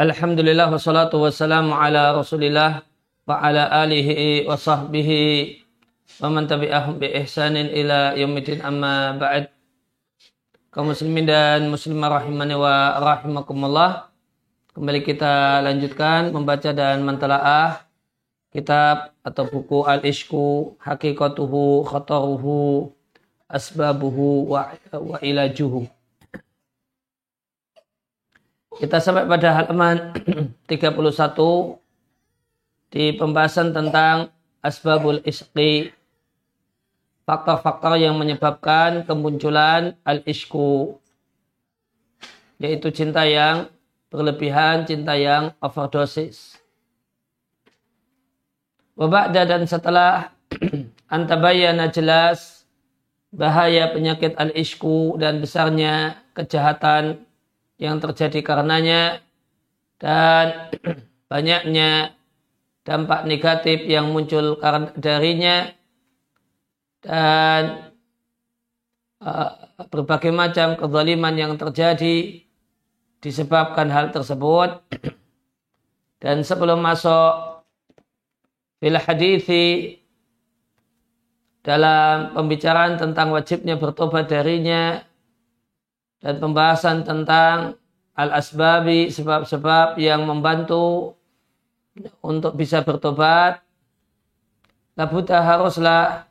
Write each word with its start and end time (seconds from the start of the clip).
Alhamdulillah 0.00 0.72
wassalatu 0.72 1.20
wassalamu 1.20 1.76
ala 1.76 2.16
rasulillah 2.16 2.88
wa 3.28 3.36
ala 3.36 3.68
alihi 3.84 4.48
wa 4.48 4.56
sahbihi 4.56 5.60
wa 6.24 6.32
man 6.32 6.48
tabi'ahum 6.48 6.96
bi 6.96 7.12
ihsanin 7.20 7.68
ila 7.68 8.16
yaumidin 8.16 8.64
amma 8.64 9.12
ba'd. 9.20 9.52
Kaum 10.72 10.96
muslimin 10.96 11.28
dan 11.28 11.68
muslimah 11.68 12.16
rahimani 12.16 12.56
wa 12.56 12.96
rahimakumullah. 12.96 14.08
Kembali 14.72 15.04
kita 15.04 15.60
lanjutkan 15.68 16.32
membaca 16.32 16.72
dan 16.72 17.04
mentelaah 17.04 17.84
kitab 18.56 19.12
atau 19.20 19.52
buku 19.52 19.84
al-ishku 19.84 20.80
hakikatuhu 20.80 21.84
khataruhu 21.84 22.88
asbabuhu 23.52 24.48
wa, 24.48 24.72
wa 24.96 25.20
ilajuhu 25.20 25.84
kita 28.78 29.02
sampai 29.02 29.26
pada 29.26 29.50
halaman 29.50 30.14
31 30.70 30.94
di 32.94 33.14
pembahasan 33.18 33.74
tentang 33.74 34.30
asbabul 34.62 35.18
isqi 35.26 35.90
faktor-faktor 37.26 37.98
yang 37.98 38.14
menyebabkan 38.14 39.02
kemunculan 39.02 39.98
al-ishku 40.06 40.98
yaitu 42.60 42.92
cinta 42.92 43.24
yang 43.24 43.72
berlebihan, 44.12 44.84
cinta 44.84 45.16
yang 45.16 45.56
overdosis. 45.62 46.60
Wabakda 48.98 49.48
dan 49.48 49.62
setelah 49.64 50.34
antabayana 51.14 51.88
jelas 51.88 52.68
bahaya 53.30 53.88
penyakit 53.94 54.34
al-ishku 54.36 55.14
dan 55.16 55.38
besarnya 55.38 56.18
kejahatan 56.34 57.22
yang 57.80 57.96
terjadi 57.96 58.44
karenanya 58.44 59.24
dan 59.96 60.68
banyaknya 61.32 62.12
dampak 62.84 63.24
negatif 63.24 63.88
yang 63.88 64.12
muncul 64.12 64.60
darinya 65.00 65.72
dan 67.00 67.88
uh, 69.24 69.50
berbagai 69.88 70.28
macam 70.28 70.76
kezaliman 70.76 71.34
yang 71.36 71.52
terjadi 71.56 72.44
disebabkan 73.24 73.88
hal 73.88 74.12
tersebut. 74.12 74.84
Dan 76.20 76.44
sebelum 76.44 76.84
masuk 76.84 77.64
fil 78.76 79.00
hadithi 79.00 79.96
dalam 81.64 82.36
pembicaraan 82.36 83.00
tentang 83.00 83.32
wajibnya 83.32 83.80
bertobat 83.80 84.28
darinya 84.28 85.00
dan 86.20 86.36
pembahasan 86.36 87.02
tentang 87.02 87.80
al-asbabi 88.12 89.08
sebab-sebab 89.08 89.96
yang 89.96 90.28
membantu 90.28 91.16
untuk 92.20 92.56
bisa 92.56 92.84
bertobat 92.84 93.64
labuta 94.94 95.40
haruslah 95.40 96.28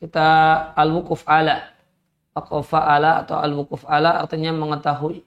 kita 0.00 0.28
al-wukuf 0.76 1.24
ala 1.24 1.72
waqafa 2.36 2.80
ala 2.84 3.24
atau 3.24 3.40
al-wukuf 3.40 3.82
ala 3.88 4.20
artinya 4.20 4.52
mengetahui 4.52 5.24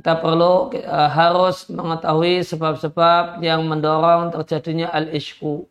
kita 0.00 0.16
perlu 0.16 0.72
uh, 0.72 1.10
harus 1.10 1.68
mengetahui 1.68 2.40
sebab-sebab 2.46 3.42
yang 3.44 3.66
mendorong 3.66 4.32
terjadinya 4.32 4.88
al-ishku 4.94 5.66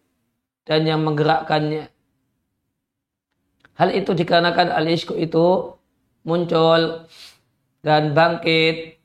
dan 0.68 0.86
yang 0.86 1.02
menggerakkannya. 1.02 1.90
Hal 3.74 3.90
itu 3.96 4.12
dikarenakan 4.14 4.70
al-ishku 4.76 5.16
itu 5.18 5.74
muncul 6.24 7.06
dan 7.84 8.12
bangkit. 8.16 9.00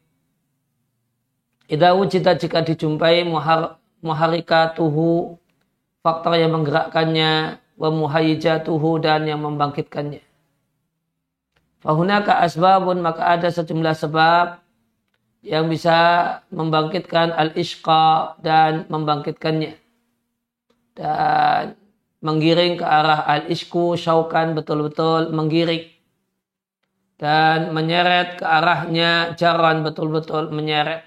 Idza 1.71 1.97
wujida 1.97 2.37
jika 2.37 2.61
dijumpai 2.61 3.25
muhar, 3.25 3.81
muharikatuhu 4.05 5.41
faktor 6.05 6.37
yang 6.37 6.53
menggerakkannya 6.53 7.57
wa 7.81 7.89
muhayyijatuhu 7.89 9.01
dan 9.01 9.25
yang 9.25 9.41
membangkitkannya. 9.41 10.21
Fahunaka 11.81 12.41
asbabun 12.45 13.01
maka 13.01 13.37
ada 13.37 13.49
sejumlah 13.49 13.97
sebab 13.97 14.61
yang 15.45 15.69
bisa 15.69 15.97
membangkitkan 16.49 17.33
al-ishqa 17.33 18.37
dan 18.41 18.89
membangkitkannya. 18.89 19.77
Dan 20.97 21.77
menggiring 22.25 22.81
ke 22.81 22.85
arah 22.89 23.25
al-ishku 23.29 23.97
syaukan 24.01 24.57
betul-betul 24.57 25.29
menggiring 25.33 25.94
dan 27.15 27.71
menyeret 27.71 28.43
ke 28.43 28.45
arahnya 28.45 29.39
jaran 29.39 29.87
betul-betul 29.87 30.51
menyeret. 30.51 31.07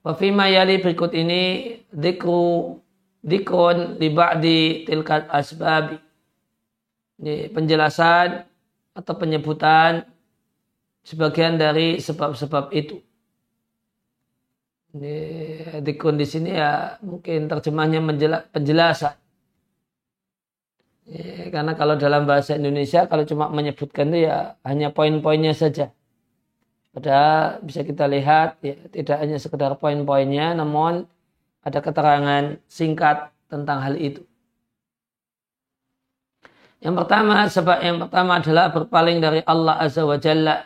Wafima 0.00 0.48
yali 0.48 0.80
berikut 0.80 1.12
ini 1.12 1.74
dikru 1.92 2.80
dikrun 3.20 3.98
di 4.00 4.08
tilkat 4.88 5.28
asbabi. 5.28 6.00
Ini 7.18 7.50
penjelasan 7.50 8.46
atau 8.94 9.14
penyebutan 9.18 10.06
sebagian 11.02 11.58
dari 11.58 11.98
sebab-sebab 11.98 12.70
itu. 12.72 13.02
Ini 14.96 15.16
dikun 15.84 16.16
di 16.16 16.24
sini 16.24 16.56
ya 16.56 16.96
mungkin 17.04 17.50
terjemahnya 17.50 18.00
penjelasan. 18.54 19.27
Ya, 21.08 21.48
karena 21.48 21.72
kalau 21.72 21.96
dalam 21.96 22.28
bahasa 22.28 22.52
Indonesia 22.60 23.08
kalau 23.08 23.24
cuma 23.24 23.48
menyebutkan 23.48 24.12
itu 24.12 24.28
ya 24.28 24.60
hanya 24.68 24.92
poin-poinnya 24.92 25.56
saja. 25.56 25.88
Padahal 26.92 27.64
bisa 27.64 27.80
kita 27.80 28.04
lihat 28.04 28.60
ya, 28.60 28.76
tidak 28.92 29.16
hanya 29.24 29.36
sekedar 29.40 29.72
poin-poinnya 29.80 30.52
namun 30.52 31.08
ada 31.64 31.80
keterangan 31.80 32.60
singkat 32.68 33.32
tentang 33.48 33.80
hal 33.80 33.96
itu. 33.96 34.20
Yang 36.78 36.94
pertama, 37.02 37.36
sebab 37.50 37.78
yang 37.82 37.98
pertama 37.98 38.32
adalah 38.38 38.70
berpaling 38.70 39.18
dari 39.18 39.40
Allah 39.42 39.82
Azza 39.82 40.06
wa 40.06 40.14
Jalla. 40.14 40.62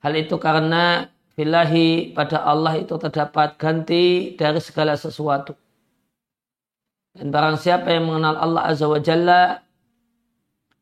Hal 0.00 0.14
itu 0.16 0.40
karena 0.40 1.04
filahi 1.36 2.16
pada 2.16 2.40
Allah 2.40 2.80
itu 2.80 2.96
terdapat 2.96 3.60
ganti 3.60 4.32
dari 4.40 4.56
segala 4.62 4.96
sesuatu. 4.96 5.52
Dan 7.10 7.34
barang 7.34 7.58
siapa 7.58 7.90
yang 7.90 8.06
mengenal 8.06 8.38
Allah 8.38 8.62
Azza 8.70 8.86
wa 8.86 9.00
Jalla, 9.02 9.62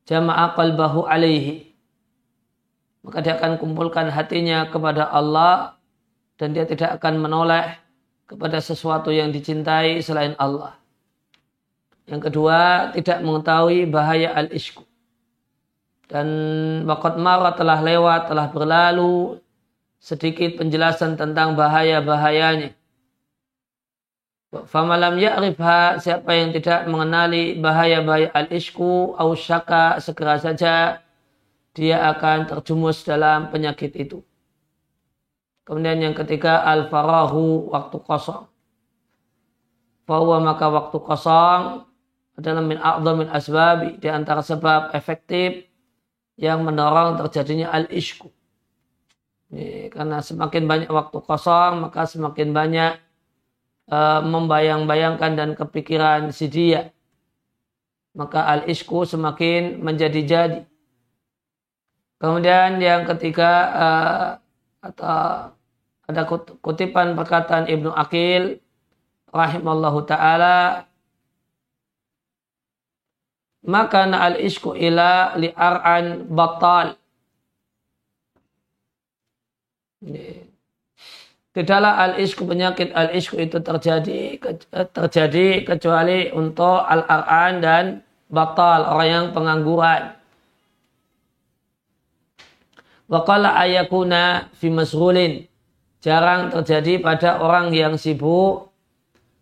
jama'a 0.05 0.53
qalbahu 0.53 1.09
alaihi. 1.09 1.73
Maka 3.05 3.25
dia 3.25 3.41
akan 3.41 3.57
kumpulkan 3.57 4.13
hatinya 4.13 4.69
kepada 4.69 5.09
Allah 5.09 5.81
dan 6.37 6.53
dia 6.53 6.69
tidak 6.69 7.01
akan 7.01 7.25
menoleh 7.25 7.81
kepada 8.29 8.61
sesuatu 8.61 9.09
yang 9.09 9.33
dicintai 9.33 10.05
selain 10.05 10.37
Allah. 10.37 10.77
Yang 12.09 12.33
kedua, 12.33 12.93
tidak 12.93 13.25
mengetahui 13.25 13.89
bahaya 13.89 14.33
al-ishku. 14.37 14.85
Dan 16.09 16.29
wakat 16.89 17.21
marah 17.21 17.53
telah 17.53 17.85
lewat, 17.85 18.33
telah 18.33 18.49
berlalu 18.49 19.41
sedikit 20.01 20.57
penjelasan 20.57 21.21
tentang 21.21 21.53
bahaya-bahayanya. 21.53 22.78
Famalam 24.49 25.21
ya'rifha 25.21 26.01
siapa 26.01 26.33
yang 26.33 26.57
tidak 26.57 26.89
mengenali 26.89 27.61
bahaya-bahaya 27.61 28.33
al-ishku 28.33 29.13
au 29.13 29.37
syaka 29.37 30.01
segera 30.01 30.41
saja 30.41 31.05
dia 31.77 32.01
akan 32.09 32.49
terjumus 32.49 33.05
dalam 33.05 33.53
penyakit 33.53 33.93
itu. 33.93 34.25
Kemudian 35.69 36.01
yang 36.01 36.17
ketiga 36.17 36.65
al-farahu 36.65 37.69
waktu 37.77 38.01
kosong. 38.01 38.49
Bahwa 40.09 40.41
maka 40.41 40.73
waktu 40.73 40.97
kosong 40.97 41.85
adalah 42.41 42.65
min 42.65 42.81
a'zamin 42.81 43.29
asbabi 43.29 44.01
di 44.01 44.09
antara 44.09 44.41
sebab 44.41 44.97
efektif 44.97 45.69
yang 46.41 46.65
mendorong 46.65 47.21
terjadinya 47.21 47.69
al-ishku. 47.69 48.33
Karena 49.93 50.25
semakin 50.25 50.65
banyak 50.65 50.89
waktu 50.89 51.21
kosong 51.21 51.85
maka 51.85 52.09
semakin 52.09 52.49
banyak 52.57 53.08
uh, 53.89 54.21
membayang-bayangkan 54.25 55.33
dan 55.35 55.51
kepikiran 55.57 56.31
si 56.33 56.49
dia. 56.49 56.93
Maka 58.17 58.45
al-ishku 58.47 59.05
semakin 59.05 59.81
menjadi-jadi. 59.83 60.65
Kemudian 62.19 62.83
yang 62.83 63.07
ketiga 63.07 63.51
uh, 63.75 64.29
atau 64.83 65.55
ada 66.09 66.23
kutipan 66.65 67.15
perkataan 67.15 67.69
Ibnu 67.69 67.93
Akil 67.93 68.59
rahimallahu 69.29 70.09
taala 70.09 70.89
maka 73.69 74.09
al-ishku 74.09 74.73
ila 74.73 75.37
li'ar'an 75.37 76.25
batal. 76.33 76.97
Tidaklah 81.59 81.99
al-ishku 82.07 82.47
penyakit 82.47 82.95
al-ishku 82.95 83.35
itu 83.35 83.59
terjadi 83.59 84.39
terjadi 84.95 85.67
kecuali 85.67 86.31
untuk 86.31 86.87
al-ar'an 86.87 87.59
dan 87.59 87.85
batal 88.31 88.95
orang 88.95 89.09
yang 89.11 89.27
pengangguran. 89.35 90.15
Waqala 93.11 93.59
ayakuna 93.59 94.55
fi 94.55 94.71
masghulin. 94.71 95.51
jarang 95.99 96.55
terjadi 96.55 97.03
pada 97.03 97.43
orang 97.43 97.75
yang 97.75 97.99
sibuk 97.99 98.71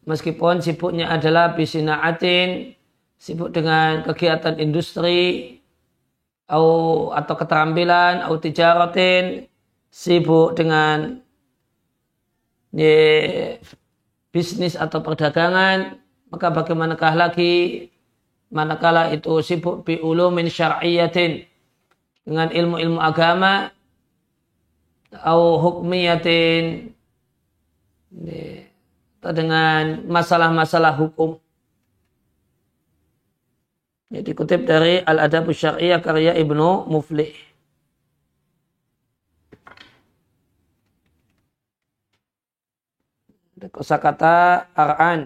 meskipun 0.09 0.65
sibuknya 0.65 1.13
adalah 1.13 1.53
bisinaatin 1.53 2.73
sibuk 3.21 3.53
dengan 3.53 4.01
kegiatan 4.09 4.57
industri 4.57 5.53
atau, 6.49 7.13
atau 7.13 7.35
keterampilan 7.37 8.25
atau 8.25 8.41
tijaratin 8.41 9.45
sibuk 9.93 10.57
dengan 10.57 11.26
bisnis 14.31 14.75
atau 14.75 15.01
perdagangan 15.01 15.99
maka 16.29 16.47
bagaimanakah 16.51 17.15
lagi 17.15 17.89
manakala 18.51 19.11
itu 19.15 19.41
sibuk 19.43 19.87
bi 19.87 19.99
ulumin 19.99 20.51
syar'iyatin 20.51 21.47
dengan 22.27 22.51
ilmu-ilmu 22.51 22.99
agama 22.99 23.71
atau 25.15 25.57
hukmiyatin 25.63 26.91
atau 29.23 29.33
dengan 29.33 30.05
masalah-masalah 30.11 30.95
hukum 30.99 31.39
Ya, 34.07 34.23
dikutip 34.23 34.71
dari 34.71 35.03
Al-Adab 35.03 35.51
Syariah 35.51 35.99
karya 35.99 36.31
Ibnu 36.39 36.87
Muflih. 36.87 37.35
Kosa 43.73 43.97
kata 43.97 44.69
ar'an 44.77 45.25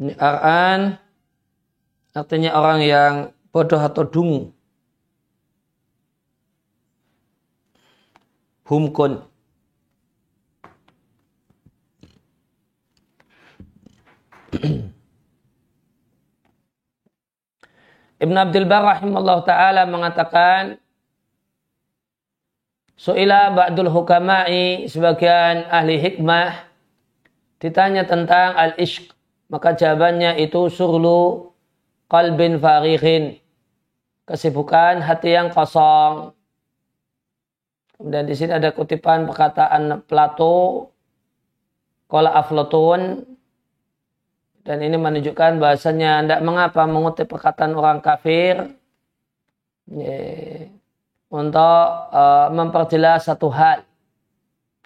Ini 0.00 0.16
ar'an 0.16 0.96
artinya 2.16 2.56
orang 2.56 2.80
yang 2.80 3.14
bodoh 3.52 3.76
atau 3.76 4.02
dungu. 4.08 4.59
Humkun. 8.70 9.18
Ibn 18.20 18.36
Abdul 18.36 18.70
Bar 18.70 18.84
rahimahullah 18.84 19.42
ta'ala 19.42 19.82
mengatakan 19.90 20.78
Su'ila 23.00 23.48
ba'dul 23.56 23.88
hukama'i 23.88 24.84
sebagian 24.84 25.64
ahli 25.72 25.96
hikmah 25.96 26.68
ditanya 27.56 28.04
tentang 28.04 28.52
al-ishq 28.60 29.08
maka 29.50 29.72
jawabannya 29.74 30.38
itu 30.38 30.70
surlu 30.70 31.50
qalbin 32.06 32.60
farihin. 32.62 33.40
Kesibukan 34.28 35.02
hati 35.02 35.34
yang 35.34 35.50
kosong. 35.50 36.36
Kemudian 38.00 38.24
di 38.24 38.32
sini 38.32 38.56
ada 38.56 38.72
kutipan 38.72 39.28
perkataan 39.28 40.00
Plato, 40.08 40.88
Kola 42.08 42.32
Aflotun, 42.32 43.28
dan 44.64 44.80
ini 44.80 44.96
menunjukkan 44.96 45.60
bahasanya 45.60 46.24
tidak 46.24 46.40
mengapa 46.40 46.88
mengutip 46.88 47.28
perkataan 47.28 47.76
orang 47.76 48.00
kafir. 48.00 48.72
Untuk 51.28 51.84
uh, 52.08 52.48
memperjelas 52.48 53.28
satu 53.28 53.52
hal 53.52 53.84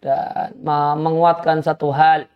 dan 0.03 0.59
menguatkan 0.99 1.63
satu 1.63 1.95
hal. 1.95 2.27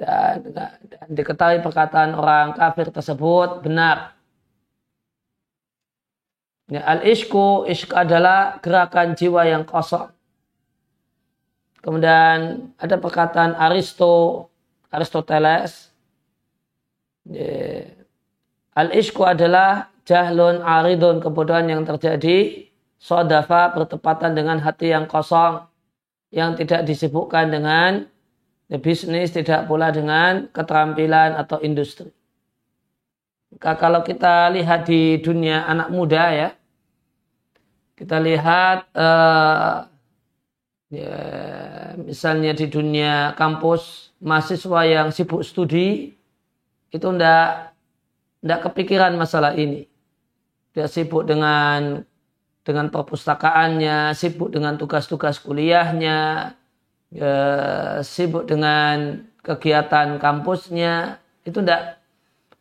Dan, 0.00 0.48
dan 0.56 1.08
diketahui 1.12 1.60
perkataan 1.60 2.16
orang 2.16 2.56
kafir 2.56 2.88
tersebut 2.88 3.60
benar. 3.60 4.15
Ya, 6.66 6.82
al-ishku, 6.82 7.62
ishq 7.70 7.94
adalah 7.94 8.58
gerakan 8.58 9.14
jiwa 9.14 9.46
yang 9.46 9.62
kosong. 9.62 10.10
Kemudian 11.78 12.74
ada 12.74 12.98
perkataan 12.98 13.54
Aristo, 13.54 14.50
Aristoteles. 14.90 15.94
Ya, 17.30 17.86
al-ishku 18.74 19.22
adalah 19.22 19.94
jahlun 20.02 20.58
aridun, 20.58 21.22
kebodohan 21.22 21.70
yang 21.70 21.86
terjadi. 21.86 22.66
Sodafa 22.98 23.70
bertepatan 23.70 24.34
dengan 24.34 24.58
hati 24.58 24.90
yang 24.90 25.06
kosong. 25.06 25.62
Yang 26.34 26.66
tidak 26.66 26.82
disibukkan 26.90 27.46
dengan 27.54 28.10
bisnis 28.82 29.30
tidak 29.30 29.70
pula 29.70 29.94
dengan 29.94 30.50
keterampilan 30.50 31.38
atau 31.38 31.62
industri. 31.62 32.15
Kalau 33.56 34.04
kita 34.04 34.52
lihat 34.52 34.84
di 34.84 35.16
dunia 35.16 35.64
anak 35.64 35.88
muda 35.88 36.28
ya, 36.28 36.48
kita 37.96 38.20
lihat 38.20 38.92
uh, 38.92 39.88
ya, 40.92 41.16
misalnya 41.96 42.52
di 42.52 42.68
dunia 42.68 43.32
kampus 43.32 44.12
mahasiswa 44.20 44.80
yang 44.84 45.08
sibuk 45.08 45.40
studi 45.40 46.12
itu 46.92 47.06
ndak 47.08 47.72
ndak 48.44 48.60
kepikiran 48.68 49.16
masalah 49.16 49.56
ini. 49.56 49.88
Dia 50.76 50.84
sibuk 50.92 51.24
dengan 51.24 52.04
dengan 52.60 52.92
perpustakaannya, 52.92 54.12
sibuk 54.12 54.52
dengan 54.52 54.76
tugas-tugas 54.76 55.40
kuliahnya, 55.40 56.52
ya, 57.08 57.34
sibuk 58.04 58.44
dengan 58.44 59.24
kegiatan 59.40 60.20
kampusnya 60.20 61.22
itu 61.46 61.64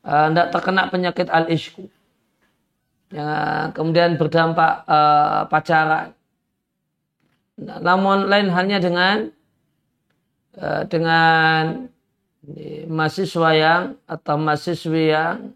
tidak 0.05 0.45
uh, 0.45 0.49
eh, 0.49 0.51
terkena 0.53 0.83
penyakit 0.93 1.27
al 1.33 1.49
ishku 1.49 1.89
yang 3.09 3.73
kemudian 3.73 4.17
berdampak 4.21 4.85
uh, 4.85 5.49
pacaran. 5.49 6.13
Namun 7.57 8.27
lain 8.29 8.51
halnya 8.51 8.77
dengan 8.77 9.31
uh, 10.61 10.83
dengan 10.85 11.87
mahasiswa 12.85 13.49
yang 13.57 13.83
atau 14.05 14.35
mahasiswi 14.37 15.09
yang 15.09 15.55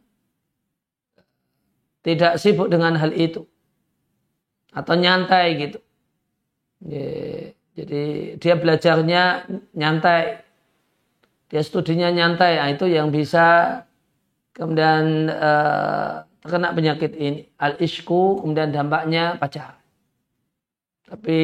tidak 2.02 2.42
sibuk 2.42 2.72
dengan 2.74 2.98
hal 2.98 3.14
itu. 3.14 3.46
Atau 4.74 4.98
nyantai 4.98 5.48
gitu. 5.60 5.80
Jadi 7.80 8.36
dia 8.40 8.56
belajarnya 8.60 9.24
nyantai, 9.72 10.44
dia 11.48 11.62
studinya 11.64 12.12
nyantai, 12.12 12.60
nah, 12.60 12.70
itu 12.72 12.92
yang 12.92 13.08
bisa 13.08 13.82
kemudian 14.60 15.32
uh, 15.32 16.28
terkena 16.44 16.76
penyakit 16.76 17.16
ini 17.16 17.48
al 17.56 17.80
ishku 17.80 18.44
kemudian 18.44 18.76
dampaknya 18.76 19.40
pacar. 19.40 19.80
Tapi 21.08 21.40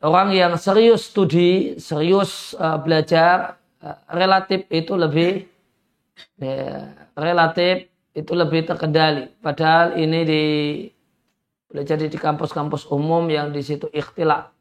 orang 0.00 0.32
yang 0.32 0.56
serius 0.56 1.12
studi, 1.12 1.76
serius 1.76 2.56
uh, 2.56 2.80
belajar, 2.80 3.60
uh, 3.84 3.98
relatif 4.10 4.64
itu 4.72 4.96
lebih 4.96 5.44
ya, 6.40 6.88
relatif 7.14 7.92
itu 8.16 8.32
lebih 8.32 8.64
terkendali. 8.64 9.28
Padahal 9.44 10.00
ini 10.00 10.20
di 10.24 10.44
belajar 11.68 12.00
di 12.00 12.08
kampus-kampus 12.08 12.88
umum 12.88 13.28
yang 13.28 13.52
di 13.52 13.60
situ 13.60 13.92
ikhtilaf 13.92 14.52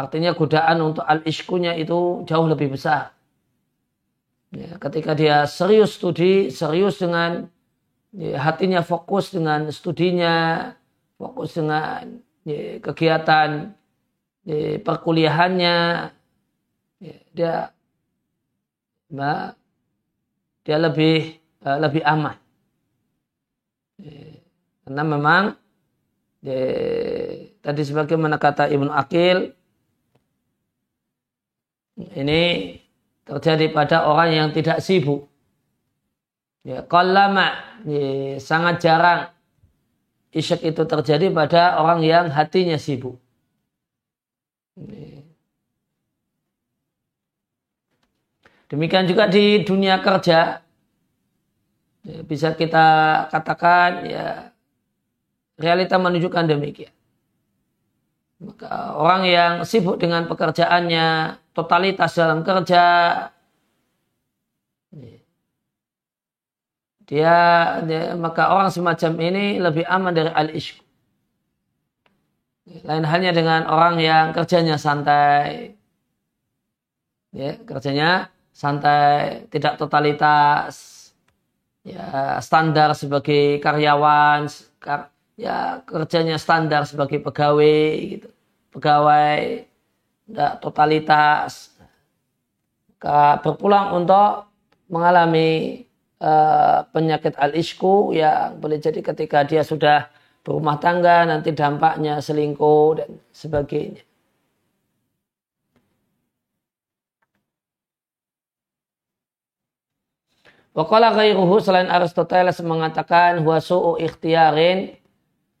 Artinya 0.00 0.32
godaan 0.32 0.80
untuk 0.80 1.04
al-ishkunya 1.04 1.76
itu 1.76 2.24
jauh 2.24 2.48
lebih 2.48 2.72
besar. 2.72 3.12
Ya, 4.50 4.82
ketika 4.82 5.14
dia 5.14 5.46
serius 5.46 5.94
studi, 5.94 6.50
serius 6.50 6.98
dengan 6.98 7.46
ya, 8.10 8.34
hatinya 8.42 8.82
fokus 8.82 9.30
dengan 9.30 9.70
studinya, 9.70 10.74
fokus 11.14 11.54
dengan 11.54 12.18
ya, 12.42 12.82
kegiatan 12.82 13.70
ya, 14.42 14.82
perkuliahannya, 14.82 15.78
ya, 16.98 17.16
dia 17.30 17.54
nah, 19.14 19.54
dia 20.66 20.82
lebih 20.82 21.38
uh, 21.62 21.78
lebih 21.78 22.02
aman. 22.02 22.34
Ya, 24.02 24.34
karena 24.82 25.02
memang 25.06 25.44
ya, 26.42 26.58
tadi 27.62 27.86
sebagaimana 27.86 28.34
kata 28.34 28.66
Ibnu 28.66 28.90
Akil 28.90 29.54
ini 32.18 32.79
terjadi 33.30 33.70
pada 33.70 34.10
orang 34.10 34.34
yang 34.34 34.48
tidak 34.50 34.82
sibuk. 34.82 35.30
Ya, 36.66 36.82
lama 36.90 37.56
ya, 37.86 38.36
sangat 38.42 38.82
jarang 38.82 39.30
isyak 40.34 40.66
itu 40.66 40.82
terjadi 40.82 41.30
pada 41.30 41.78
orang 41.78 42.02
yang 42.02 42.26
hatinya 42.28 42.74
sibuk. 42.76 43.16
Ya. 44.74 45.22
Demikian 48.70 49.06
juga 49.06 49.26
di 49.26 49.62
dunia 49.66 49.98
kerja. 49.98 50.62
Ya, 52.00 52.18
bisa 52.24 52.54
kita 52.54 52.86
katakan 53.28 54.06
ya 54.08 54.54
realita 55.58 56.00
menunjukkan 56.00 56.48
demikian. 56.48 56.94
Maka 58.40 58.96
orang 58.96 59.28
yang 59.28 59.52
sibuk 59.68 60.00
dengan 60.00 60.24
pekerjaannya, 60.24 61.36
totalitas 61.60 62.16
dalam 62.16 62.40
kerja, 62.40 62.84
dia, 67.10 67.36
dia 67.84 68.14
maka 68.14 68.54
orang 68.54 68.70
semacam 68.70 69.12
ini 69.18 69.58
lebih 69.58 69.84
aman 69.84 70.14
dari 70.14 70.30
al 70.30 70.48
ishq 70.54 70.78
Lain 72.86 73.02
halnya 73.02 73.34
dengan 73.34 73.66
orang 73.66 73.98
yang 73.98 74.30
kerjanya 74.30 74.78
santai, 74.78 75.74
ya 77.34 77.58
kerjanya 77.66 78.30
santai, 78.54 79.42
tidak 79.50 79.74
totalitas, 79.74 81.10
ya 81.82 82.38
standar 82.38 82.94
sebagai 82.94 83.58
karyawan, 83.58 84.46
ya 85.34 85.82
kerjanya 85.82 86.38
standar 86.38 86.86
sebagai 86.86 87.18
pegawai 87.18 87.90
gitu. 87.98 88.30
Pegawai 88.70 89.66
tidak 90.30 90.62
totalitas. 90.62 91.74
Maka 92.94 93.42
berpulang 93.42 93.98
untuk 93.98 94.46
mengalami 94.86 95.82
uh, 96.22 96.86
penyakit 96.94 97.34
al-isku 97.34 98.14
yang 98.14 98.62
boleh 98.62 98.78
jadi 98.78 99.02
ketika 99.02 99.42
dia 99.42 99.66
sudah 99.66 100.06
berumah 100.46 100.78
tangga 100.78 101.26
nanti 101.26 101.50
dampaknya 101.50 102.22
selingkuh 102.22 103.02
dan 103.02 103.10
sebagainya. 103.34 104.06
Wakala 110.70 111.10
ghairuhu 111.18 111.58
selain 111.58 111.90
Aristoteles 111.90 112.62
mengatakan 112.62 113.42
huwa 113.42 113.58
su'u 113.58 113.98
ikhtiarin 113.98 114.94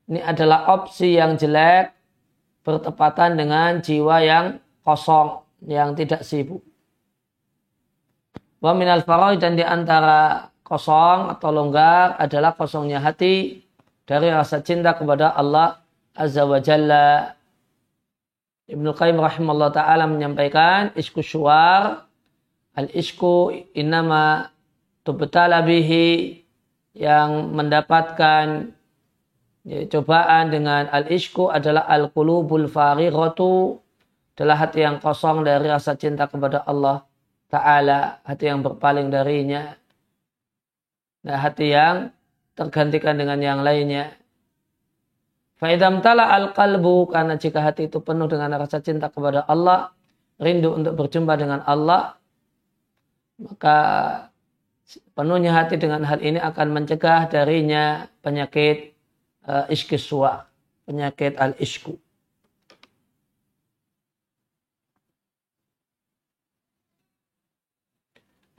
ini 0.06 0.20
adalah 0.22 0.70
opsi 0.70 1.18
yang 1.18 1.34
jelek 1.34 1.99
bertepatan 2.70 3.34
dengan 3.34 3.82
jiwa 3.82 4.22
yang 4.22 4.46
kosong, 4.86 5.42
yang 5.66 5.98
tidak 5.98 6.22
sibuk. 6.22 6.62
Wa 8.62 8.76
minal 8.76 9.02
faroy 9.02 9.40
dan 9.40 9.56
di 9.56 9.64
antara 9.64 10.52
kosong 10.62 11.32
atau 11.34 11.50
longgar 11.50 12.14
adalah 12.20 12.54
kosongnya 12.54 13.02
hati 13.02 13.64
dari 14.06 14.28
rasa 14.30 14.62
cinta 14.62 14.94
kepada 14.94 15.34
Allah 15.34 15.82
Azza 16.14 16.46
wa 16.46 16.60
Jalla. 16.62 17.34
Ibnu 18.70 18.94
Qayyim 18.94 19.18
rahimahullah 19.18 19.74
ta'ala 19.74 20.06
menyampaikan 20.06 20.94
isku 20.94 21.26
syuar 21.26 22.06
al-isku 22.78 23.50
inama 23.74 24.54
tubtala 25.02 25.64
bihi 25.66 26.38
yang 26.94 27.50
mendapatkan 27.54 28.70
Ya, 29.60 29.84
cobaan 29.84 30.48
dengan 30.48 30.88
al-ishku 30.88 31.52
adalah 31.52 31.84
al-qulubul 31.84 32.64
farighatu 32.64 33.76
adalah 34.32 34.56
hati 34.56 34.80
yang 34.80 34.96
kosong 35.04 35.44
dari 35.44 35.68
rasa 35.68 36.00
cinta 36.00 36.24
kepada 36.24 36.64
Allah 36.64 37.04
Ta'ala, 37.52 38.24
hati 38.24 38.48
yang 38.48 38.64
berpaling 38.64 39.12
darinya. 39.12 39.76
Nah, 41.28 41.36
hati 41.36 41.76
yang 41.76 42.08
tergantikan 42.56 43.20
dengan 43.20 43.36
yang 43.36 43.60
lainnya. 43.60 44.16
Fa'idam 45.60 46.00
tala 46.00 46.32
al-qalbu, 46.32 47.12
karena 47.12 47.36
jika 47.36 47.60
hati 47.60 47.92
itu 47.92 48.00
penuh 48.00 48.32
dengan 48.32 48.56
rasa 48.56 48.80
cinta 48.80 49.12
kepada 49.12 49.44
Allah, 49.44 49.92
rindu 50.40 50.72
untuk 50.72 50.96
berjumpa 50.96 51.36
dengan 51.36 51.60
Allah, 51.68 52.16
maka 53.36 53.76
penuhnya 55.12 55.52
hati 55.52 55.76
dengan 55.76 56.00
hal 56.08 56.16
ini 56.24 56.40
akan 56.40 56.68
mencegah 56.72 57.28
darinya 57.28 58.08
penyakit 58.24 58.89
uh, 59.50 59.66
iskiswa, 59.66 60.46
penyakit 60.86 61.34
al-isku. 61.34 61.98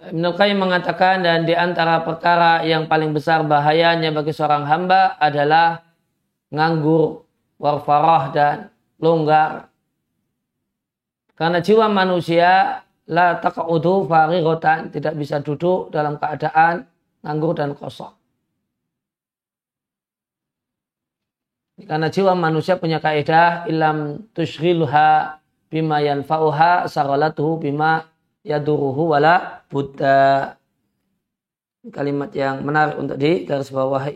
Ibn 0.01 0.33
Qayyim 0.33 0.57
mengatakan 0.57 1.21
dan 1.21 1.45
di 1.45 1.53
antara 1.53 2.01
perkara 2.01 2.65
yang 2.65 2.89
paling 2.89 3.13
besar 3.13 3.45
bahayanya 3.45 4.09
bagi 4.09 4.33
seorang 4.33 4.65
hamba 4.65 5.13
adalah 5.21 5.85
nganggur, 6.49 7.21
warfarah 7.61 8.33
dan 8.33 8.55
longgar. 8.97 9.69
Karena 11.37 11.61
jiwa 11.61 11.85
manusia 11.85 12.81
la 13.05 13.37
tidak 14.89 15.13
bisa 15.13 15.37
duduk 15.37 15.93
dalam 15.93 16.17
keadaan 16.17 16.89
nganggur 17.21 17.53
dan 17.53 17.77
kosong. 17.77 18.20
Karena 21.91 22.07
jiwa 22.07 22.31
manusia 22.39 22.79
punya 22.79 23.03
kaidah 23.03 23.67
ilam 23.67 24.23
tushghilha 24.31 25.43
bima 25.67 25.99
yanfa'uha 25.99 26.87
sagalatuhu 26.87 27.67
bima 27.67 28.07
yaduruhu 28.47 29.11
wala 29.11 29.67
buddha. 29.67 30.55
Kalimat 31.91 32.31
yang 32.31 32.63
menarik 32.63 32.95
untuk 32.95 33.19
di 33.19 33.43
garis 33.43 33.67
bawahi. 33.75 34.15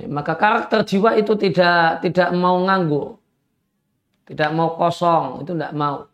Ya, 0.00 0.08
maka 0.08 0.32
karakter 0.32 0.80
jiwa 0.88 1.20
itu 1.20 1.36
tidak 1.36 2.00
tidak 2.00 2.32
mau 2.32 2.56
nganggur, 2.64 3.20
tidak 4.24 4.48
mau 4.56 4.80
kosong, 4.80 5.44
itu 5.44 5.52
tidak 5.52 5.76
mau. 5.76 6.09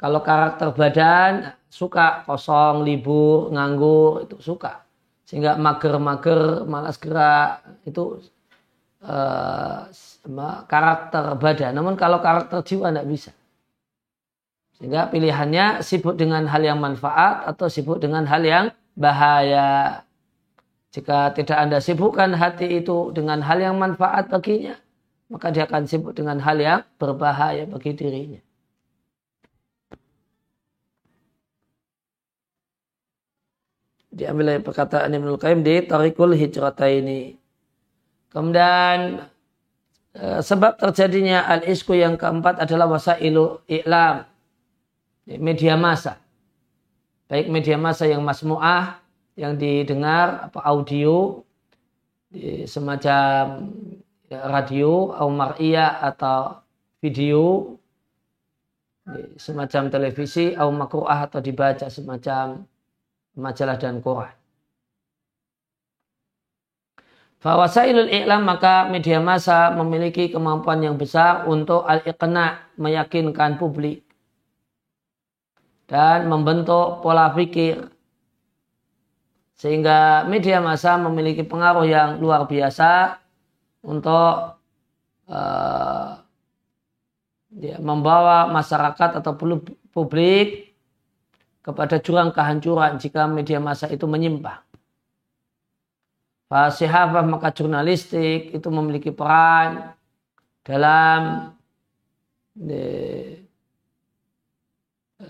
Kalau 0.00 0.24
karakter 0.24 0.72
badan 0.72 1.52
suka 1.68 2.24
kosong, 2.24 2.88
libur, 2.88 3.52
nganggur 3.52 4.24
itu 4.24 4.40
suka. 4.40 4.80
Sehingga 5.28 5.60
mager-mager, 5.60 6.64
malas 6.64 6.96
gerak 6.96 7.60
itu 7.84 8.16
uh, 9.04 9.92
karakter 10.64 11.36
badan. 11.36 11.76
Namun 11.76 12.00
kalau 12.00 12.24
karakter 12.24 12.64
jiwa 12.64 12.88
tidak 12.88 13.06
bisa. 13.12 13.30
Sehingga 14.80 15.12
pilihannya 15.12 15.84
sibuk 15.84 16.16
dengan 16.16 16.48
hal 16.48 16.64
yang 16.64 16.80
manfaat 16.80 17.44
atau 17.44 17.68
sibuk 17.68 18.00
dengan 18.00 18.24
hal 18.24 18.40
yang 18.40 18.66
bahaya. 18.96 20.00
Jika 20.96 21.36
tidak 21.36 21.60
Anda 21.60 21.78
sibukkan 21.78 22.34
hati 22.34 22.80
itu 22.80 23.12
dengan 23.12 23.44
hal 23.44 23.60
yang 23.60 23.76
manfaat 23.76 24.32
baginya, 24.32 24.80
maka 25.28 25.52
dia 25.52 25.68
akan 25.68 25.84
sibuk 25.84 26.16
dengan 26.16 26.40
hal 26.40 26.56
yang 26.56 26.80
berbahaya 26.96 27.68
bagi 27.68 27.92
dirinya. 27.92 28.40
Diambil 34.10 34.54
dari 34.54 34.62
perkataan 34.62 35.14
Ibnu 35.14 35.38
Qayyim 35.38 35.62
di 35.62 35.86
Tarikul 35.86 36.34
Hijrata 36.34 36.90
ini. 36.90 37.38
Kemudian 38.30 39.26
e, 40.14 40.42
sebab 40.42 40.78
terjadinya 40.78 41.46
al-isku 41.46 41.94
yang 41.94 42.18
keempat 42.18 42.58
adalah 42.58 42.90
wasailu 42.90 43.62
i'lam. 43.70 44.26
Media 45.30 45.78
massa. 45.78 46.18
Baik 47.30 47.46
media 47.46 47.78
massa 47.78 48.10
yang 48.10 48.26
masmu'ah, 48.26 48.98
yang 49.38 49.54
didengar, 49.54 50.50
apa 50.50 50.58
audio, 50.66 51.46
semacam 52.66 53.70
radio, 54.26 55.14
atau 55.14 55.30
mar'iyah 55.30 56.02
atau 56.02 56.58
video, 56.98 57.78
semacam 59.38 59.86
televisi, 59.94 60.58
atau 60.58 60.74
makru'ah 60.74 61.30
atau 61.30 61.38
dibaca 61.38 61.86
semacam 61.86 62.66
majalah 63.40 63.80
dan 63.80 64.04
Quran. 64.04 64.30
Fawasailul 67.40 68.12
i'lam 68.12 68.44
maka 68.44 68.84
media 68.92 69.16
massa 69.16 69.72
memiliki 69.72 70.28
kemampuan 70.28 70.84
yang 70.84 71.00
besar 71.00 71.48
untuk 71.48 71.88
al-iqna 71.88 72.68
meyakinkan 72.76 73.56
publik 73.56 74.04
dan 75.88 76.28
membentuk 76.28 77.00
pola 77.00 77.32
pikir 77.32 77.88
sehingga 79.56 80.28
media 80.28 80.60
massa 80.60 81.00
memiliki 81.00 81.40
pengaruh 81.40 81.88
yang 81.88 82.20
luar 82.20 82.44
biasa 82.44 83.16
untuk 83.88 84.60
uh, 85.32 86.08
ya, 87.56 87.76
membawa 87.80 88.52
masyarakat 88.52 89.20
atau 89.24 89.32
publik 89.96 90.69
kepada 91.60 92.00
jurang 92.00 92.32
kehancuran 92.32 92.96
jika 92.96 93.28
media 93.28 93.60
massa 93.60 93.86
itu 93.92 94.08
menyimpang. 94.08 94.60
Fasihabah 96.50 97.22
maka 97.22 97.54
jurnalistik 97.54 98.50
itu 98.50 98.68
memiliki 98.74 99.14
peran 99.14 99.94
dalam 100.66 101.54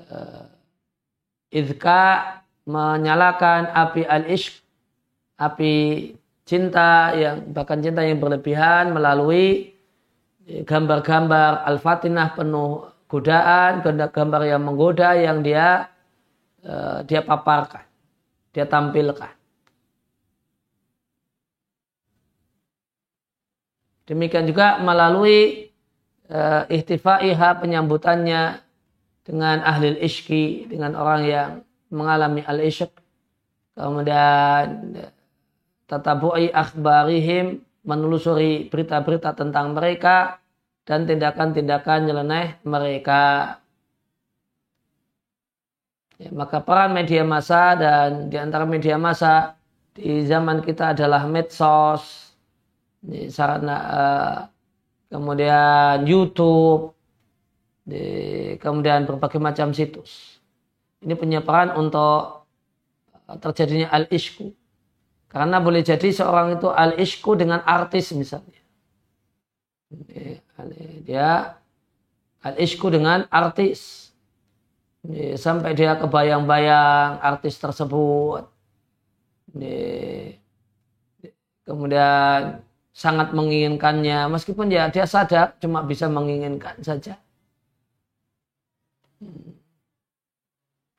uh, 0.00 0.44
idka 1.52 2.40
menyalakan 2.64 3.68
api 3.68 4.06
al-ishq, 4.08 4.64
api 5.36 5.74
cinta 6.48 7.12
yang 7.18 7.52
bahkan 7.52 7.84
cinta 7.84 8.00
yang 8.00 8.16
berlebihan 8.16 8.94
melalui 8.94 9.76
gambar-gambar 10.46 11.68
al-fatinah 11.68 12.32
penuh 12.38 12.88
godaan, 13.10 13.82
gambar 13.84 14.42
yang 14.46 14.62
menggoda 14.62 15.18
yang 15.18 15.42
dia 15.42 15.89
uh, 16.64 17.00
dia 17.04 17.20
paparkan, 17.24 17.84
dia 18.52 18.64
tampilkan. 18.66 19.32
Demikian 24.10 24.42
juga 24.48 24.82
melalui 24.82 25.70
uh, 26.26 26.66
ihtifaiha 26.66 27.62
penyambutannya 27.62 28.58
dengan 29.22 29.62
ahli 29.62 29.94
iski 30.02 30.66
dengan 30.66 30.98
orang 30.98 31.22
yang 31.22 31.50
mengalami 31.94 32.42
al-ishq. 32.42 32.90
Kemudian 33.78 34.98
tatabu'i 35.86 36.50
akhbarihim, 36.50 37.62
menelusuri 37.86 38.68
berita-berita 38.68 39.32
tentang 39.38 39.72
mereka 39.72 40.42
dan 40.84 41.06
tindakan-tindakan 41.06 42.10
nyeleneh 42.10 42.58
mereka. 42.66 43.56
Ya, 46.20 46.28
maka 46.36 46.60
peran 46.60 46.92
media 46.92 47.24
massa 47.24 47.72
dan 47.80 48.28
di 48.28 48.36
antara 48.36 48.68
media 48.68 49.00
massa 49.00 49.56
di 49.96 50.20
zaman 50.28 50.60
kita 50.60 50.92
adalah 50.92 51.24
medsos, 51.24 52.36
sarana 53.32 53.76
uh, 53.88 54.38
kemudian 55.08 56.04
YouTube, 56.04 56.92
di, 57.88 58.04
kemudian 58.60 59.08
berbagai 59.08 59.40
macam 59.40 59.72
situs. 59.72 60.36
Ini 61.00 61.16
punya 61.16 61.40
peran 61.40 61.72
untuk 61.72 62.44
eh, 63.24 63.36
terjadinya 63.40 63.88
al-ishku. 63.88 64.52
Karena 65.32 65.56
boleh 65.56 65.80
jadi 65.80 66.12
seorang 66.12 66.60
itu 66.60 66.68
al-ishku 66.68 67.32
dengan 67.32 67.64
artis 67.64 68.12
misalnya. 68.12 68.60
Dia 71.08 71.56
al-ishku 72.44 72.92
dengan 72.92 73.24
artis. 73.32 74.09
Sampai 75.40 75.72
dia 75.72 75.96
kebayang-bayang 75.96 77.24
artis 77.24 77.56
tersebut. 77.56 78.44
Kemudian 81.64 82.60
sangat 82.90 83.32
menginginkannya 83.32 84.28
meskipun 84.28 84.68
ya 84.68 84.90
dia 84.90 85.06
sadar 85.06 85.56
cuma 85.62 85.80
bisa 85.86 86.10
menginginkan 86.10 86.76
saja. 86.82 87.16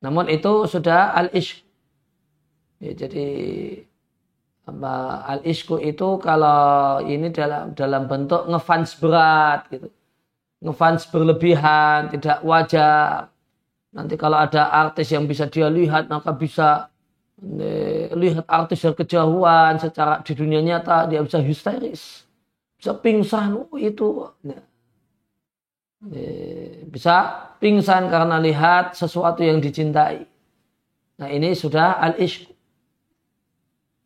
Namun 0.02 0.30
itu 0.34 0.66
sudah 0.66 1.14
al-ishq. 1.14 1.62
Ya, 2.82 2.98
jadi 2.98 3.28
al-ishku 5.30 5.78
itu 5.78 6.18
kalau 6.18 7.04
ini 7.06 7.30
dalam 7.30 7.78
dalam 7.78 8.10
bentuk 8.10 8.50
ngefans 8.50 8.98
berat 8.98 9.70
gitu. 9.70 9.88
Ngefans 10.62 11.10
berlebihan, 11.10 12.14
tidak 12.14 12.46
wajar. 12.46 13.31
Nanti 13.92 14.16
kalau 14.16 14.40
ada 14.40 14.72
artis 14.72 15.12
yang 15.12 15.28
bisa 15.28 15.52
dia 15.52 15.68
lihat 15.68 16.08
maka 16.08 16.32
bisa 16.32 16.88
lihat 18.16 18.46
artis 18.48 18.86
yang 18.86 18.96
kejauhan 18.96 19.82
secara 19.82 20.22
di 20.22 20.32
dunia 20.38 20.62
nyata 20.62 21.10
dia 21.10 21.20
bisa 21.26 21.42
histeris 21.42 22.24
bisa 22.78 22.98
pingsan. 22.98 23.68
Oh, 23.68 23.78
itu 23.78 24.26
ya. 24.42 24.62
bisa 26.90 27.16
pingsan 27.62 28.10
karena 28.10 28.42
lihat 28.42 28.98
sesuatu 28.98 29.46
yang 29.46 29.62
dicintai. 29.62 30.26
Nah 31.22 31.30
ini 31.30 31.54
sudah 31.54 32.02
al 32.02 32.18
ishq 32.18 32.50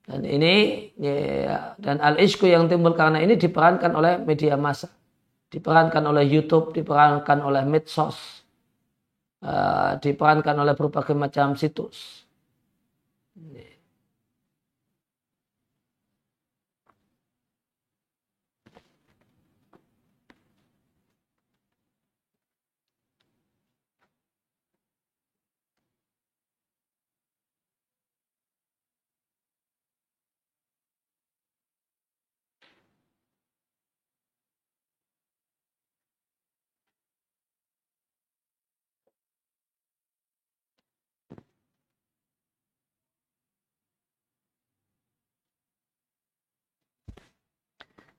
dan 0.06 0.22
ini 0.22 0.90
ya, 1.00 1.74
dan 1.80 1.98
al 2.04 2.20
ishq 2.20 2.44
yang 2.46 2.68
timbul 2.68 2.94
karena 2.94 3.24
ini 3.24 3.40
diperankan 3.40 3.96
oleh 3.96 4.20
media 4.22 4.60
massa 4.60 4.92
diperankan 5.50 6.04
oleh 6.06 6.28
YouTube 6.28 6.76
diperankan 6.76 7.40
oleh 7.42 7.64
medsos 7.66 8.45
uh, 9.46 10.02
diperankan 10.02 10.58
oleh 10.58 10.74
berbagai 10.74 11.14
macam 11.14 11.54
situs 11.54 12.25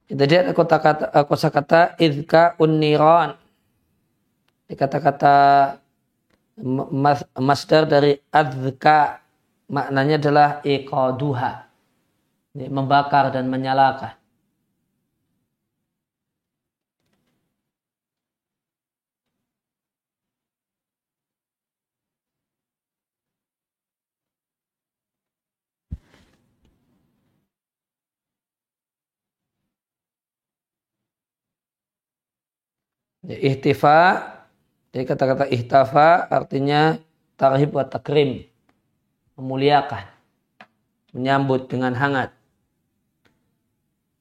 Jadi 0.07 0.35
ada 0.38 0.53
kata-kata 0.55 1.11
eh, 1.11 1.51
kata 1.51 1.81
idka 1.99 2.55
uniron. 2.62 3.35
Kata-kata 4.66 5.35
masdar 7.38 7.87
dari 7.87 8.19
adzka 8.31 9.23
maknanya 9.71 10.16
adalah 10.19 10.49
iqaduha. 10.62 11.53
Membakar 12.57 13.35
dan 13.35 13.51
menyalakan. 13.51 14.16
Ihtifa 33.27 34.37
jadi 34.97 35.05
kata-kata 35.05 35.45
ihtafa 35.53 36.25
artinya 36.33 36.97
tarhib 37.37 37.77
wa 37.77 37.85
takrim 37.85 38.49
memuliakan 39.37 40.09
menyambut 41.12 41.69
dengan 41.69 41.93
hangat. 41.93 42.33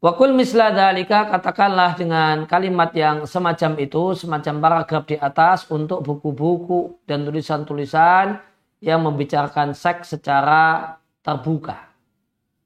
Wakul 0.03 0.35
misla 0.35 0.75
dalika 0.75 1.31
katakanlah 1.31 1.95
dengan 1.95 2.43
kalimat 2.43 2.91
yang 2.91 3.23
semacam 3.23 3.79
itu, 3.79 4.19
semacam 4.19 4.55
paragraf 4.59 5.03
di 5.07 5.15
atas 5.15 5.63
untuk 5.71 6.03
buku-buku 6.03 6.99
dan 7.07 7.23
tulisan-tulisan 7.23 8.35
yang 8.83 8.99
membicarakan 8.99 9.71
seks 9.71 10.19
secara 10.19 10.99
terbuka 11.23 11.87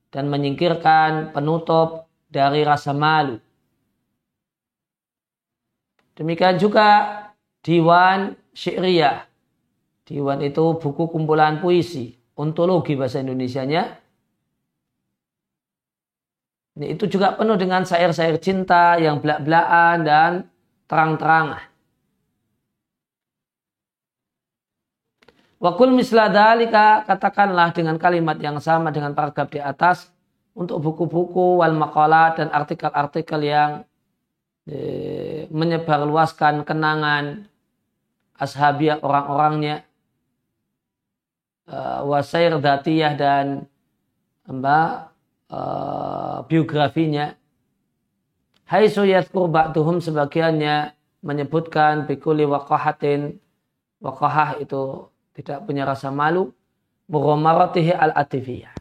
dan 0.10 0.34
menyingkirkan 0.34 1.30
penutup 1.30 2.10
dari 2.26 2.66
rasa 2.66 2.90
malu 2.92 3.38
Demikian 6.20 6.60
juga 6.60 6.88
Diwan 7.64 8.36
Syi'riyah. 8.52 9.24
Diwan 10.04 10.44
itu 10.44 10.76
buku 10.76 11.08
kumpulan 11.08 11.64
puisi, 11.64 12.20
ontologi 12.36 13.00
bahasa 13.00 13.24
Indonesianya. 13.24 13.96
Ini 16.76 16.96
itu 16.96 17.08
juga 17.08 17.40
penuh 17.40 17.56
dengan 17.56 17.88
syair-syair 17.88 18.36
cinta 18.44 19.00
yang 19.00 19.24
belak-belakan 19.24 19.98
dan 20.04 20.32
terang-terangan. 20.92 21.64
Wakul 25.60 25.92
misla 25.92 26.32
dalika 26.32 27.04
katakanlah 27.04 27.76
dengan 27.76 28.00
kalimat 28.00 28.40
yang 28.40 28.64
sama 28.64 28.96
dengan 28.96 29.12
paragraf 29.12 29.52
di 29.52 29.60
atas 29.60 30.08
untuk 30.56 30.80
buku-buku 30.80 31.60
wal 31.60 31.76
makalah 31.76 32.32
dan 32.36 32.48
artikel-artikel 32.48 33.44
yang 33.44 33.84
menyebarluaskan 35.50 36.64
kenangan 36.64 37.50
ashabiyah 38.40 39.02
orang-orangnya. 39.04 39.84
Uh, 41.70 42.02
wasair 42.10 42.58
datiyah 42.58 43.14
dan 43.14 43.70
mbak 44.50 45.14
uh, 45.54 46.42
biografinya. 46.50 47.38
Hai 48.66 48.90
suyatkur 48.90 49.50
ba'duhum 49.54 50.02
sebagiannya 50.02 50.98
menyebutkan 51.22 52.10
bikuli 52.10 52.46
waqahatin 52.50 53.38
waqahah 54.02 54.58
itu 54.58 55.14
tidak 55.38 55.70
punya 55.70 55.86
rasa 55.86 56.10
malu. 56.10 56.50
Mughamaratihi 57.10 57.94
al-atifiyah. 57.94 58.74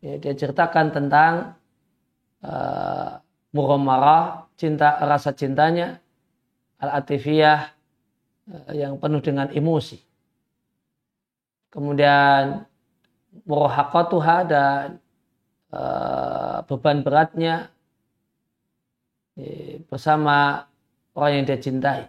Ya, 0.00 0.16
dia 0.16 0.32
ceritakan 0.32 0.88
tentang 0.92 1.32
uh, 2.44 3.20
mughamarah 3.52 4.41
cinta 4.62 5.02
rasa 5.02 5.34
cintanya 5.34 5.98
al-atifiyah 6.78 7.74
uh, 8.46 8.70
yang 8.70 8.94
penuh 9.02 9.18
dengan 9.18 9.50
emosi 9.50 9.98
kemudian 11.74 12.62
murahaqatuha 13.42 14.36
dan 14.46 15.02
uh, 15.74 16.62
beban 16.70 17.02
beratnya 17.02 17.72
bersama 19.88 20.68
orang 21.16 21.40
yang 21.40 21.44
dia 21.48 21.56
cintai. 21.56 22.04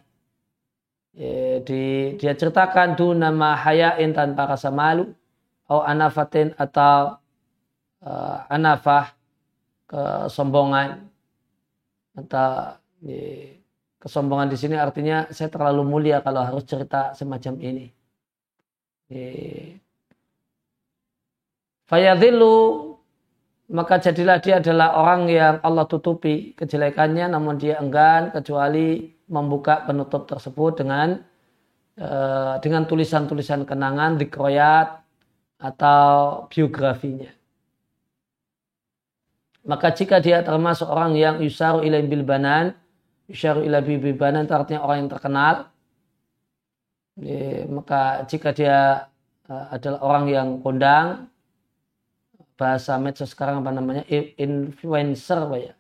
Di, 1.64 1.84
dia 2.20 2.34
ceritakan 2.36 3.00
tu 3.00 3.16
nama 3.16 3.56
hayain 3.56 4.12
tanpa 4.12 4.44
rasa 4.44 4.76
malu, 4.76 5.16
atau 5.64 5.80
anafatin 5.88 6.52
atau 6.60 7.16
anafah 8.52 9.16
kesombongan 9.88 11.08
atau 12.14 12.78
kesombongan 14.00 14.48
di 14.52 14.58
sini 14.60 14.76
artinya 14.78 15.28
saya 15.34 15.50
terlalu 15.50 15.82
mulia 15.84 16.22
kalau 16.22 16.42
harus 16.46 16.64
cerita 16.64 17.14
semacam 17.18 17.54
ini. 17.60 17.88
Fayadhilu 21.88 22.56
maka 23.74 23.96
jadilah 23.98 24.38
dia 24.44 24.60
adalah 24.60 25.00
orang 25.00 25.30
yang 25.32 25.56
Allah 25.64 25.88
tutupi 25.88 26.54
kejelekannya 26.54 27.32
namun 27.32 27.56
dia 27.58 27.80
enggan 27.80 28.30
kecuali 28.30 29.14
membuka 29.32 29.88
penutup 29.88 30.28
tersebut 30.28 30.84
dengan 30.84 31.18
uh, 31.98 32.56
dengan 32.60 32.84
tulisan-tulisan 32.86 33.64
kenangan 33.64 34.20
dikroyat 34.20 35.00
atau 35.64 36.46
biografinya. 36.52 37.32
Maka 39.64 39.96
jika 39.96 40.20
dia 40.20 40.44
termasuk 40.44 40.88
orang 40.92 41.16
yang 41.16 41.40
yusaru 41.40 41.88
ilai 41.88 42.04
bilbanan, 42.04 42.76
yusaru 43.32 43.64
ilai 43.64 43.80
bilbanan 43.80 44.44
itu 44.44 44.52
artinya 44.52 44.84
orang 44.84 45.08
yang 45.08 45.12
terkenal, 45.12 45.56
maka 47.70 48.26
jika 48.26 48.50
dia 48.52 49.08
uh, 49.46 49.66
adalah 49.70 50.00
orang 50.02 50.26
yang 50.28 50.48
kondang, 50.60 51.30
bahasa 52.58 52.98
medsos 53.02 53.34
sekarang 53.34 53.62
apa 53.62 53.72
namanya 53.74 54.04
influencer 54.38 55.42
ya. 55.58 55.74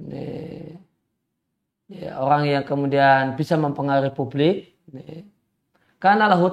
Ini, 0.00 0.26
ya, 1.92 2.16
orang 2.16 2.48
yang 2.48 2.64
kemudian 2.64 3.36
bisa 3.36 3.54
mempengaruhi 3.60 4.14
publik. 4.14 4.72
Ini. 4.88 5.26
Karena 6.00 6.32
lahu 6.32 6.48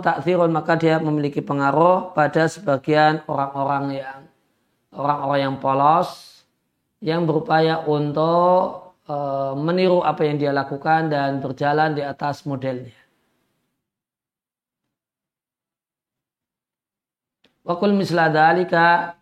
maka 0.51 0.75
dia 0.75 0.99
memiliki 0.99 1.39
pengaruh 1.39 2.11
pada 2.11 2.51
sebagian 2.51 3.23
orang-orang 3.31 3.85
yang 3.95 4.16
orang-orang 4.97 5.39
yang 5.45 5.55
polos 5.62 6.41
yang 6.97 7.29
berupaya 7.29 7.86
untuk 7.86 8.97
e, 9.05 9.15
meniru 9.53 10.01
apa 10.01 10.25
yang 10.25 10.41
dia 10.41 10.49
lakukan 10.49 11.13
dan 11.13 11.38
berjalan 11.38 11.93
di 11.93 12.01
atas 12.01 12.41
modelnya. 12.49 12.97
Wakul 17.62 17.93
misla 17.93 18.31
dalika 18.33 19.19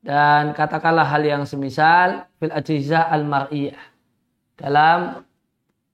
dan 0.00 0.56
katakanlah 0.56 1.04
hal 1.04 1.20
yang 1.26 1.42
semisal 1.44 2.24
fil 2.40 2.54
ajiza 2.54 3.04
al 3.04 3.26
mar'iyah 3.28 3.82
dalam 4.56 5.20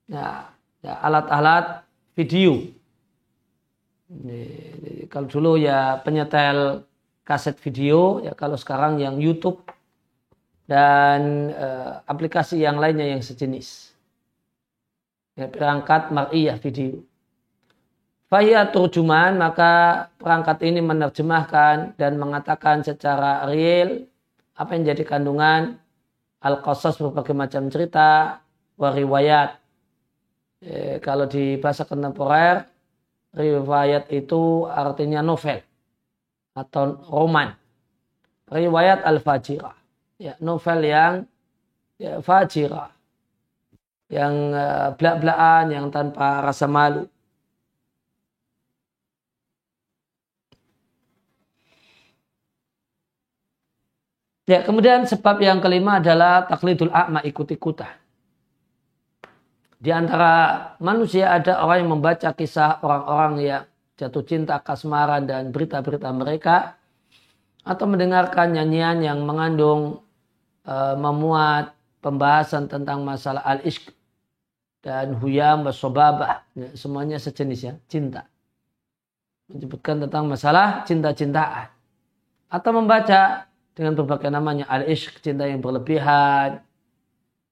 ya, 0.07 0.47
ya, 0.79 0.93
alat-alat 1.03 1.83
video. 2.15 2.63
Ini, 4.07 4.43
kalau 5.11 5.27
dulu 5.27 5.59
ya 5.59 5.99
penyetel 5.99 6.87
kaset 7.27 7.59
video, 7.59 8.23
ya 8.23 8.31
kalau 8.31 8.55
sekarang 8.55 9.03
yang 9.03 9.19
YouTube 9.19 9.59
dan 10.63 11.51
uh, 11.51 11.99
aplikasi 12.07 12.63
yang 12.63 12.79
lainnya 12.79 13.03
yang 13.03 13.19
sejenis. 13.19 13.91
Ya, 15.35 15.51
perangkat 15.51 16.07
mar'iyah 16.15 16.55
video. 16.55 17.03
Fahiyah 18.31 18.71
turjuman 18.71 19.39
maka 19.39 20.07
perangkat 20.19 20.63
ini 20.67 20.79
menerjemahkan 20.83 21.95
dan 21.99 22.19
mengatakan 22.19 22.83
secara 22.83 23.47
real 23.47 24.03
apa 24.55 24.75
yang 24.75 24.91
jadi 24.91 25.03
kandungan 25.07 25.79
al-qasas 26.43 26.99
berbagai 26.99 27.31
macam 27.31 27.71
cerita, 27.71 28.43
wariwayat. 28.75 29.55
E, 30.59 30.99
kalau 30.99 31.23
di 31.23 31.55
bahasa 31.55 31.87
kontemporer, 31.87 32.67
riwayat 33.31 34.11
itu 34.11 34.67
artinya 34.67 35.23
novel 35.23 35.63
atau 36.57 36.97
roman. 37.13 37.53
Riwayat 38.49 39.05
al-fajirah. 39.05 39.77
Ya, 40.17 40.33
novel 40.41 40.79
yang 40.81 41.13
ya, 42.01 42.17
fajirah. 42.25 42.89
Yang 44.09 44.33
uh, 44.55 44.87
belak-belakan, 44.97 45.65
yang 45.69 45.85
tanpa 45.93 46.41
rasa 46.41 46.65
malu 46.65 47.05
Ya, 54.47 54.63
kemudian 54.63 55.03
sebab 55.03 55.43
yang 55.43 55.59
kelima 55.59 55.99
adalah 55.99 56.47
taklidul 56.47 56.87
a'ma 56.87 57.19
ikut-ikutan. 57.27 57.91
Di 59.75 59.91
antara 59.91 60.31
manusia 60.79 61.35
ada 61.35 61.59
orang 61.59 61.83
yang 61.83 61.91
membaca 61.99 62.31
kisah 62.31 62.79
orang-orang 62.79 63.33
yang 63.43 63.63
jatuh 63.97 64.23
cinta, 64.23 64.61
kasmaran, 64.61 65.25
dan 65.25 65.49
berita-berita 65.49 66.13
mereka. 66.13 66.77
Atau 67.67 67.83
mendengarkan 67.89 68.55
nyanyian 68.55 69.03
yang 69.03 69.19
mengandung 69.27 69.99
e, 70.63 70.75
memuat 70.95 71.75
pembahasan 71.99 72.71
tentang 72.71 73.03
masalah 73.03 73.43
al-ishq 73.43 73.91
dan 74.79 75.17
huyam 75.19 75.67
wasobabah. 75.67 76.47
Ya, 76.55 76.71
semuanya 76.79 77.19
sejenis 77.19 77.59
ya, 77.59 77.73
cinta. 77.91 78.23
Menyebutkan 79.51 79.99
tentang 79.99 80.31
masalah 80.31 80.87
cinta-cintaan. 80.87 81.67
Atau 82.47 82.71
membaca 82.71 83.51
dengan 83.75 83.99
berbagai 83.99 84.31
namanya 84.31 84.63
al-ishq 84.71 85.19
cinta 85.19 85.43
yang 85.43 85.59
berlebihan 85.59 86.63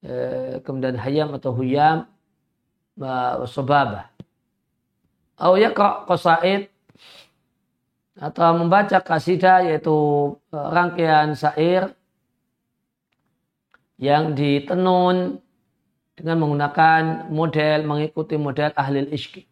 eh, 0.01 0.58
kemudian 0.65 0.97
hayam 0.97 1.36
atau 1.38 1.51
huyam 1.53 2.10
sobabah 3.45 4.14
atau 5.35 5.55
yaqra 5.59 6.07
qasaid. 6.07 6.71
Atau 8.15 8.55
membaca 8.55 9.03
kasidah 9.03 9.67
yaitu 9.67 9.91
eh, 10.55 10.67
rangkaian 10.71 11.35
syair 11.35 11.91
yang 13.99 14.31
ditenun 14.31 15.43
dengan 16.15 16.37
menggunakan 16.39 17.27
model 17.27 17.83
mengikuti 17.83 18.39
model 18.39 18.71
ahli 18.79 19.03
ishq 19.11 19.43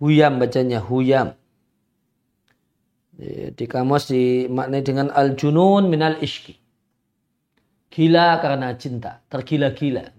Huyam 0.00 0.40
bacanya 0.40 0.80
Huyam. 0.80 1.36
Eh, 3.20 3.52
Di 3.56 3.66
kamus 3.68 4.08
dimaknai 4.12 4.82
dengan 4.84 5.08
al-junun 5.12 5.88
minal 5.92 6.16
ishki. 6.24 6.56
Gila 7.90 8.38
karena 8.42 8.74
cinta, 8.78 9.22
tergila-gila. 9.30 10.12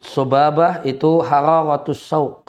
Sobabah 0.00 0.86
itu 0.86 1.20
hararatus 1.24 2.00
sauk 2.00 2.45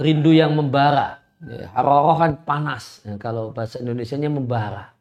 Rindu 0.00 0.32
yang 0.32 0.56
membara. 0.56 1.20
Ya, 1.44 1.68
hararah 1.76 2.16
kan 2.16 2.32
panas. 2.44 3.04
Ya, 3.04 3.20
kalau 3.20 3.52
bahasa 3.52 3.76
Indonesia-nya 3.80 4.32
membara. 4.32 4.96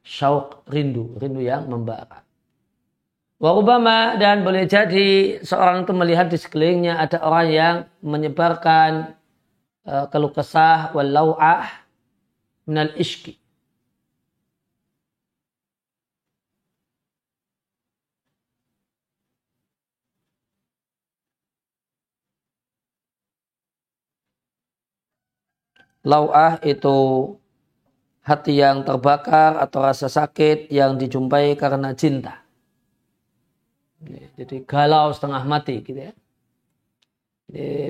Syauq 0.00 0.64
rindu. 0.72 1.12
Rindu 1.20 1.44
yang 1.44 1.68
membara. 1.68 2.24
Warubama 3.36 4.16
dan 4.16 4.48
boleh 4.48 4.64
jadi 4.64 5.38
seorang 5.44 5.84
itu 5.84 5.92
melihat 5.92 6.32
di 6.32 6.40
sekelilingnya 6.40 6.96
ada 6.96 7.20
orang 7.20 7.48
yang 7.52 7.76
menyebarkan 8.00 9.12
uh, 9.84 10.08
keluh 10.08 10.32
kesah 10.32 10.96
walau'ah 10.96 11.68
minal 12.64 12.96
ishki 12.96 13.36
Lau'ah 26.06 26.62
itu 26.62 27.34
hati 28.22 28.62
yang 28.62 28.86
terbakar 28.86 29.58
atau 29.58 29.82
rasa 29.82 30.06
sakit 30.06 30.70
yang 30.70 30.94
dijumpai 30.94 31.58
karena 31.58 31.90
cinta. 31.98 32.46
Jadi 34.38 34.62
galau 34.62 35.10
setengah 35.10 35.42
mati 35.42 35.82
gitu 35.82 35.98
ya. 35.98 36.14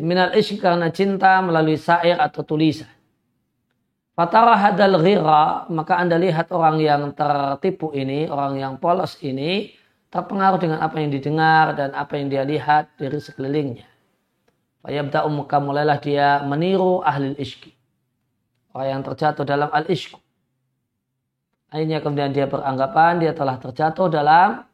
Minal 0.00 0.33
ishq 0.33 0.57
karena 0.57 0.88
cinta 0.88 1.44
melalui 1.44 1.76
syair 1.76 2.16
atau 2.16 2.40
tulisan. 2.40 2.88
Fatara 4.16 4.57
hadal 4.57 4.96
ghira, 4.96 5.68
maka 5.68 6.00
anda 6.00 6.16
lihat 6.16 6.48
orang 6.48 6.81
yang 6.81 7.12
tertipu 7.12 7.92
ini, 7.92 8.33
orang 8.33 8.57
yang 8.57 8.74
polos 8.81 9.20
ini, 9.20 9.76
terpengaruh 10.09 10.57
dengan 10.57 10.81
apa 10.81 11.05
yang 11.05 11.12
didengar 11.12 11.76
dan 11.76 11.92
apa 11.92 12.16
yang 12.16 12.33
dia 12.33 12.48
lihat 12.48 12.96
dari 12.96 13.20
sekelilingnya. 13.20 13.85
Fayabda'u 14.81 15.29
maka 15.29 15.61
mulailah 15.61 16.00
dia 16.00 16.40
meniru 16.48 17.05
ahli 17.05 17.37
ishki 17.37 17.75
orang 18.76 19.00
yang 19.00 19.02
terjatuh 19.02 19.48
dalam 19.48 19.72
al-ishq. 19.72 20.12
Akhirnya 21.72 22.04
kemudian 22.04 22.30
dia 22.36 22.44
beranggapan 22.44 23.24
dia 23.24 23.32
telah 23.32 23.56
terjatuh 23.56 24.12
dalam 24.12 24.68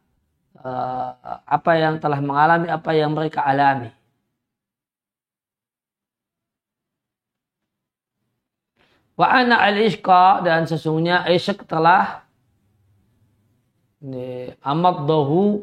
uh, 0.59 1.11
apa 1.47 1.73
yang 1.79 2.03
telah 2.03 2.19
mengalami 2.19 2.67
apa 2.67 2.91
yang 2.99 3.15
mereka 3.15 3.47
alami. 3.47 3.95
Wa 9.15 9.39
ana 9.39 9.63
al-ishqa 9.71 10.43
dan 10.43 10.67
sesungguhnya 10.67 11.23
ishq 11.31 11.63
telah 11.71 12.27
amaddahu 14.67 15.63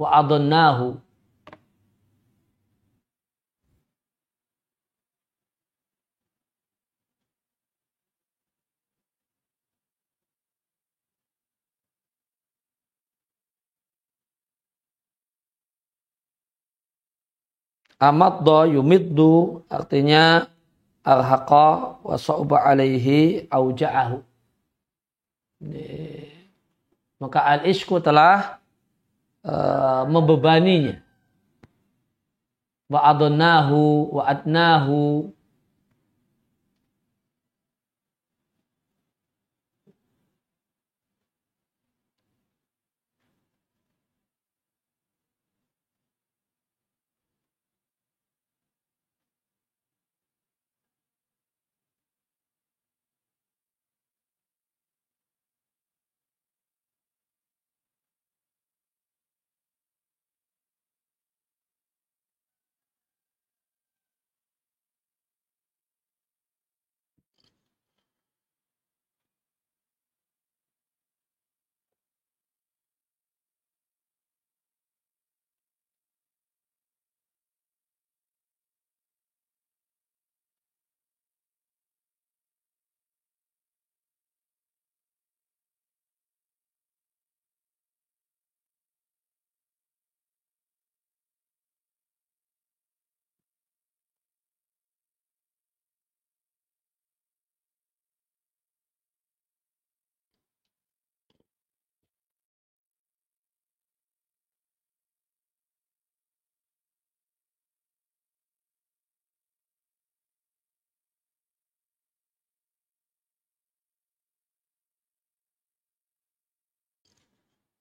wa 0.00 0.08
adonnahu 0.16 0.96
Amadda 18.00 18.64
yumiddu 18.64 19.60
artinya 19.68 20.48
arhaqa 21.04 22.00
wa 22.00 22.16
sa'uba 22.16 22.64
alaihi 22.64 23.44
auja'ahu. 23.52 24.24
Maka 27.20 27.44
al-ishku 27.44 28.00
telah 28.00 28.56
uh, 29.44 30.08
membebaninya. 30.08 31.04
Wa 32.88 33.04
adonnahu 33.12 34.16
wa 34.16 34.24
adnahu 34.24 35.28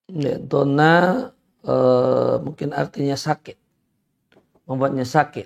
Ya, 0.09 0.41
dona 0.41 1.29
uh, 1.65 2.41
mungkin 2.41 2.73
artinya 2.73 3.13
sakit. 3.13 3.57
Membuatnya 4.65 5.05
sakit. 5.05 5.45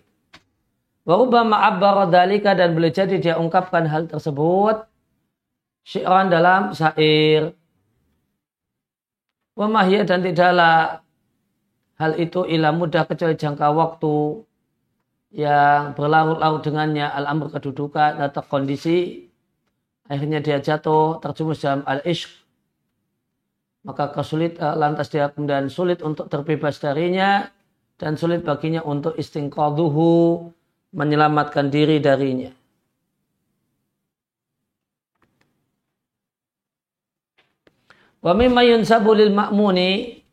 Warubama 1.03 1.67
abbar 1.67 2.07
dalika 2.07 2.55
dan 2.55 2.71
boleh 2.71 2.91
jadi 2.95 3.19
dia 3.19 3.35
ungkapkan 3.35 3.83
hal 3.83 4.07
tersebut 4.07 4.87
syi'ran 5.83 6.31
dalam 6.31 6.71
syair. 6.71 7.51
Wamahya 9.53 10.07
dan 10.07 10.23
tidaklah 10.23 11.03
hal 11.99 12.11
itu 12.17 12.47
ilah 12.47 12.71
mudah 12.73 13.05
kecuali 13.05 13.37
jangka 13.37 13.67
waktu 13.69 14.47
yang 15.33 15.93
berlarut-larut 15.93 16.61
dengannya 16.65 17.05
al-amr 17.09 17.53
kedudukan 17.53 18.21
atau 18.21 18.41
kondisi 18.45 19.29
akhirnya 20.05 20.41
dia 20.41 20.61
jatuh 20.61 21.17
terjumus 21.21 21.61
dalam 21.61 21.81
al-ishq 21.85 22.42
maka 23.83 24.11
kesulit 24.15 24.55
uh, 24.63 24.75
lantas 24.79 25.11
dia 25.11 25.27
kemudian 25.27 25.67
sulit 25.67 25.99
untuk 25.99 26.31
terbebas 26.31 26.79
darinya 26.79 27.51
dan 27.99 28.15
sulit 28.15 28.41
baginya 28.41 28.81
untuk 28.83 29.15
istingqaduhu 29.19 30.51
menyelamatkan 30.95 31.67
diri 31.67 31.99
darinya. 31.99 32.51
Wa 38.23 38.31
mimma 38.31 38.63
yunsabu 38.63 39.11
lil 39.11 39.35
ma'muni 39.35 40.23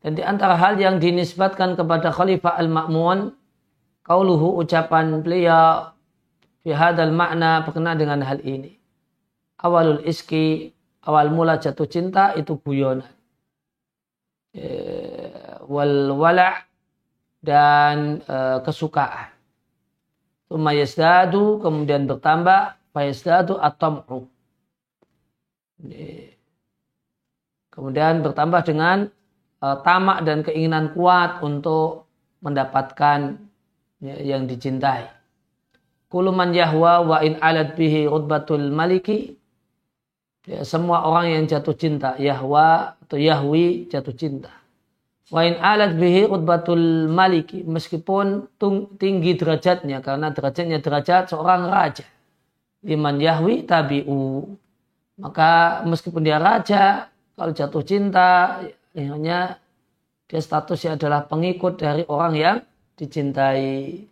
dan 0.00 0.16
di 0.16 0.24
antara 0.24 0.56
hal 0.56 0.80
yang 0.80 0.96
dinisbatkan 0.96 1.76
kepada 1.76 2.08
Khalifah 2.08 2.56
Al-Ma'mun 2.56 3.36
kauluhu 4.00 4.56
ucapan 4.56 5.20
beliau 5.20 5.92
fi 6.64 6.72
hadal 6.72 7.12
makna 7.12 7.60
berkenaan 7.60 8.00
dengan 8.00 8.24
hal 8.24 8.40
ini. 8.40 8.80
Awalul 9.60 10.00
iski 10.08 10.72
awal 11.04 11.32
mula 11.32 11.56
jatuh 11.56 11.88
cinta 11.88 12.36
itu 12.36 12.60
guyonan. 12.60 13.08
E, 14.50 14.66
wal 15.64 16.12
wala 16.18 16.66
dan 17.40 18.20
e, 18.20 18.36
kesukaan. 18.66 19.32
Umayyasdadu 20.50 21.62
kemudian 21.62 22.10
bertambah 22.10 22.74
fayazdadu 22.90 23.56
atam'u. 23.62 24.26
Kemudian 27.70 28.20
bertambah 28.20 28.60
dengan 28.66 29.08
e, 29.62 29.66
tamak 29.86 30.18
dan 30.26 30.44
keinginan 30.44 30.92
kuat 30.92 31.40
untuk 31.40 32.10
mendapatkan 32.44 33.40
ya, 34.02 34.16
yang 34.20 34.44
dicintai. 34.50 35.08
Kuluman 36.10 36.50
yahwa 36.50 37.06
wa 37.06 37.18
in 37.22 37.38
alat 37.38 37.78
bihi 37.78 38.10
rutbatul 38.10 38.74
maliki 38.74 39.39
Ya, 40.48 40.64
semua 40.64 41.04
orang 41.04 41.36
yang 41.36 41.44
jatuh 41.44 41.76
cinta, 41.76 42.16
Yahwa 42.16 42.96
atau 43.04 43.20
Yahwi 43.20 43.92
jatuh 43.92 44.16
cinta. 44.16 44.48
Wa 45.28 45.44
in 45.46 45.60
alat 45.60 45.94
bihi 45.94 46.26
utbatul 46.26 47.06
maliki 47.12 47.62
meskipun 47.62 48.50
tinggi 48.96 49.36
derajatnya 49.36 50.02
karena 50.02 50.32
derajatnya 50.32 50.80
derajat 50.80 51.30
seorang 51.30 51.68
raja. 51.68 52.08
Liman 52.82 53.20
Yahwi 53.20 53.68
tabi'u. 53.68 54.56
Maka 55.20 55.84
meskipun 55.84 56.24
dia 56.24 56.40
raja, 56.40 57.12
kalau 57.36 57.52
jatuh 57.52 57.84
cinta, 57.84 58.64
hanya 58.96 59.60
dia 60.24 60.40
statusnya 60.40 60.96
adalah 60.96 61.28
pengikut 61.28 61.76
dari 61.76 62.08
orang 62.08 62.32
yang 62.34 62.56
dicintai. 62.96 64.08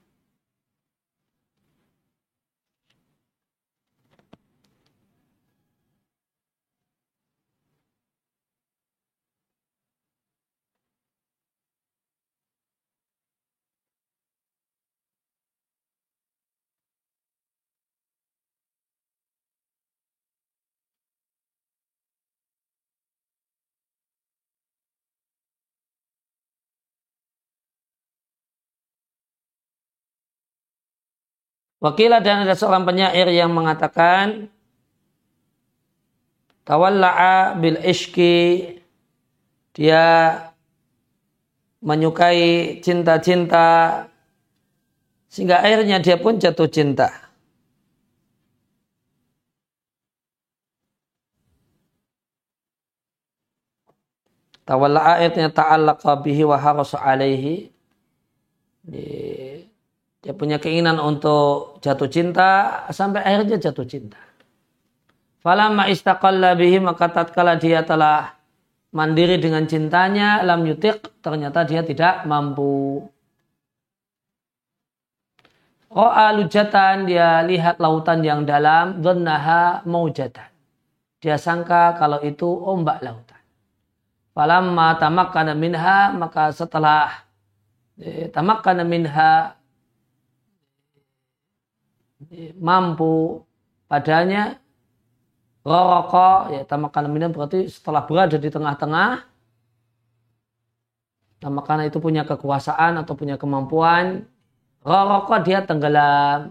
Wakilah 31.79 32.19
dan 32.19 32.43
ada 32.43 32.59
seorang 32.59 32.83
penyair 32.83 33.31
yang 33.31 33.55
mengatakan 33.55 34.51
tawalla'a 36.67 37.55
bil 37.55 37.79
ishki 37.87 38.75
dia 39.79 40.35
menyukai 41.79 42.83
cinta-cinta 42.83 44.05
sehingga 45.31 45.63
akhirnya 45.63 46.03
dia 46.03 46.19
pun 46.19 46.35
jatuh 46.43 46.67
cinta. 46.67 47.29
Tawalla'a 54.69 55.25
ayatnya 55.25 55.49
ta'allaqa 55.49 56.21
bihi 56.21 56.45
wa 56.45 56.61
harasa 56.61 57.01
alaihi. 57.01 57.73
Dia 60.19 60.35
punya 60.35 60.59
keinginan 60.59 60.99
untuk 60.99 61.79
jatuh 61.79 62.11
cinta 62.11 62.83
sampai 62.91 63.23
akhirnya 63.23 63.59
jatuh 63.63 63.87
cinta. 63.87 64.19
Falamma 65.39 65.87
istaqalla 65.87 66.59
bihi 66.59 66.83
maka 66.83 67.07
tatkala 67.07 67.55
dia 67.55 67.87
telah 67.87 68.35
mandiri 68.91 69.39
dengan 69.39 69.63
cintanya 69.71 70.43
lam 70.43 70.67
yutik 70.67 71.23
ternyata 71.23 71.63
dia 71.63 71.87
tidak 71.87 72.27
mampu. 72.27 73.07
Ro'a 75.89 76.37
lujatan 76.37 77.09
dia 77.09 77.41
lihat 77.47 77.81
lautan 77.81 78.21
yang 78.21 78.45
dalam 78.45 79.01
dhannaha 79.01 79.87
maujatan. 79.89 80.51
Dia 81.23 81.39
sangka 81.39 81.97
kalau 81.97 82.21
itu 82.27 82.47
ombak 82.47 83.01
lautan. 83.01 83.41
Falamma 84.35 84.99
tamakkana 84.99 85.55
minha 85.55 86.13
maka 86.15 86.51
setelah 86.51 87.27
eh, 87.99 88.31
tamakkana 88.31 88.85
minha 88.87 89.58
mampu 92.59 93.47
padanya 93.87 94.59
roroko 95.63 96.51
ya 96.51 96.67
tamakan 96.67 97.07
minum 97.13 97.31
berarti 97.31 97.71
setelah 97.71 98.03
berada 98.05 98.37
di 98.37 98.51
tengah-tengah 98.51 99.23
karena 101.39 101.85
itu 101.87 102.03
punya 102.03 102.27
kekuasaan 102.27 102.99
atau 102.99 103.15
punya 103.15 103.39
kemampuan 103.39 104.27
roroko 104.83 105.35
dia 105.47 105.63
tenggelam 105.63 106.51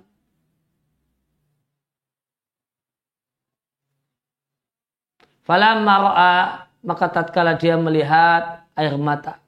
Falam 5.48 5.88
maro'a 5.88 6.68
maka 6.84 7.08
tatkala 7.08 7.56
dia 7.56 7.80
melihat 7.80 8.68
air 8.76 9.00
mata. 9.00 9.40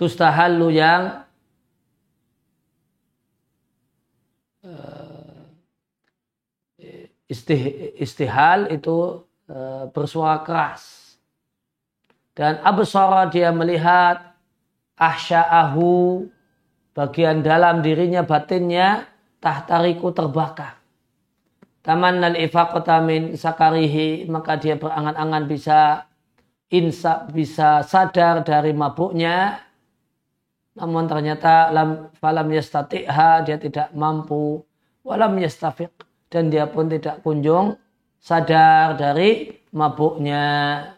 Tustahallu 0.00 0.72
yang 0.72 1.20
istih, 7.32 7.96
istihal 7.96 8.68
itu 8.68 9.24
e, 9.48 9.88
bersuara 9.88 10.44
keras. 10.44 11.16
Dan 12.36 12.60
absara 12.60 13.28
dia 13.32 13.48
melihat 13.48 14.36
ahsya'ahu 15.00 16.28
bagian 16.92 17.40
dalam 17.40 17.80
dirinya 17.80 18.20
batinnya 18.20 19.08
tahtariku 19.40 20.12
terbakar. 20.12 20.76
Taman 21.82 22.22
nal 22.22 22.36
ifaqata 22.38 23.02
sakarihi 23.34 24.30
maka 24.30 24.54
dia 24.54 24.78
berangan-angan 24.78 25.44
bisa 25.50 26.06
insa 26.70 27.26
bisa 27.28 27.82
sadar 27.84 28.40
dari 28.46 28.72
mabuknya 28.72 29.60
namun 30.72 31.04
ternyata 31.04 31.68
lam 31.68 32.08
falam 32.16 32.48
yastati'ha 32.48 33.44
dia 33.44 33.60
tidak 33.60 33.92
mampu 33.92 34.64
walam 35.04 35.36
yastafiq 35.36 35.92
dan 36.32 36.48
dia 36.48 36.64
pun 36.64 36.88
tidak 36.88 37.20
kunjung 37.20 37.76
sadar 38.16 38.96
dari 38.96 39.52
mabuknya. 39.76 40.88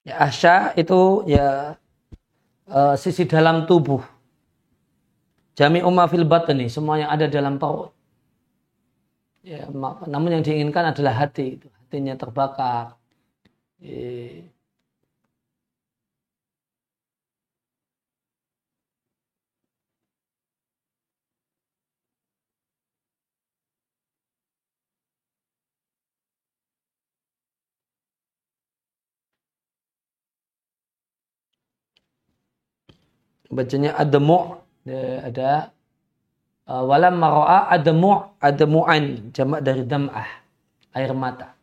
Ya, 0.00 0.16
asya 0.16 0.72
itu 0.80 1.28
ya 1.28 1.76
uh, 2.68 2.94
sisi 2.96 3.28
dalam 3.28 3.68
tubuh. 3.68 4.00
Jami 5.58 5.84
umma 5.84 6.08
fil 6.08 6.24
batni, 6.24 6.72
semua 6.72 6.96
yang 6.96 7.10
ada 7.12 7.28
dalam 7.28 7.60
perut. 7.60 7.92
Ya, 9.44 9.68
namun 10.08 10.40
yang 10.40 10.44
diinginkan 10.44 10.92
adalah 10.92 11.16
hati 11.16 11.60
hatinya 11.60 12.16
terbakar. 12.16 12.96
Ya. 13.80 14.44
Bacanya 33.50 33.98
ademu 33.98 34.62
ada 35.26 35.74
uh, 36.70 36.82
walam 36.86 37.18
maro'a 37.18 37.68
ademu 37.68 38.30
ademu'an 38.40 39.34
jamak 39.34 39.60
dari 39.60 39.82
dam'ah 39.84 40.28
air 40.94 41.12
mata 41.12 41.59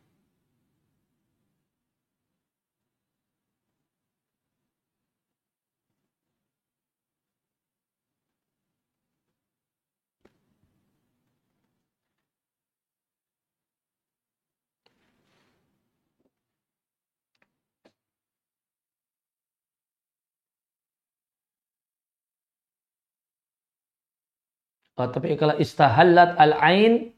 Oh, 24.97 25.05
tapi 25.05 25.37
kalau 25.37 25.53
istahallat 25.61 26.33
al-ain 26.41 27.13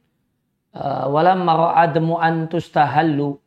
uh, 0.76 1.08
walam 1.08 1.48
mara'admu 1.48 2.20
an 2.20 2.52
tustahallu. 2.52 3.40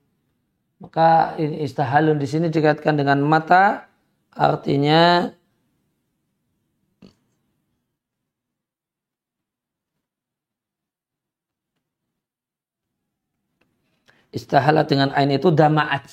Maka 0.81 1.37
ini 1.37 1.61
istahalun 1.69 2.17
di 2.17 2.25
sini 2.25 2.49
dikatakan 2.49 2.97
dengan 2.97 3.21
mata 3.21 3.87
artinya 4.33 5.29
istahala 14.33 14.89
dengan 14.89 15.13
ain 15.13 15.29
itu 15.29 15.53
dama'at. 15.53 16.09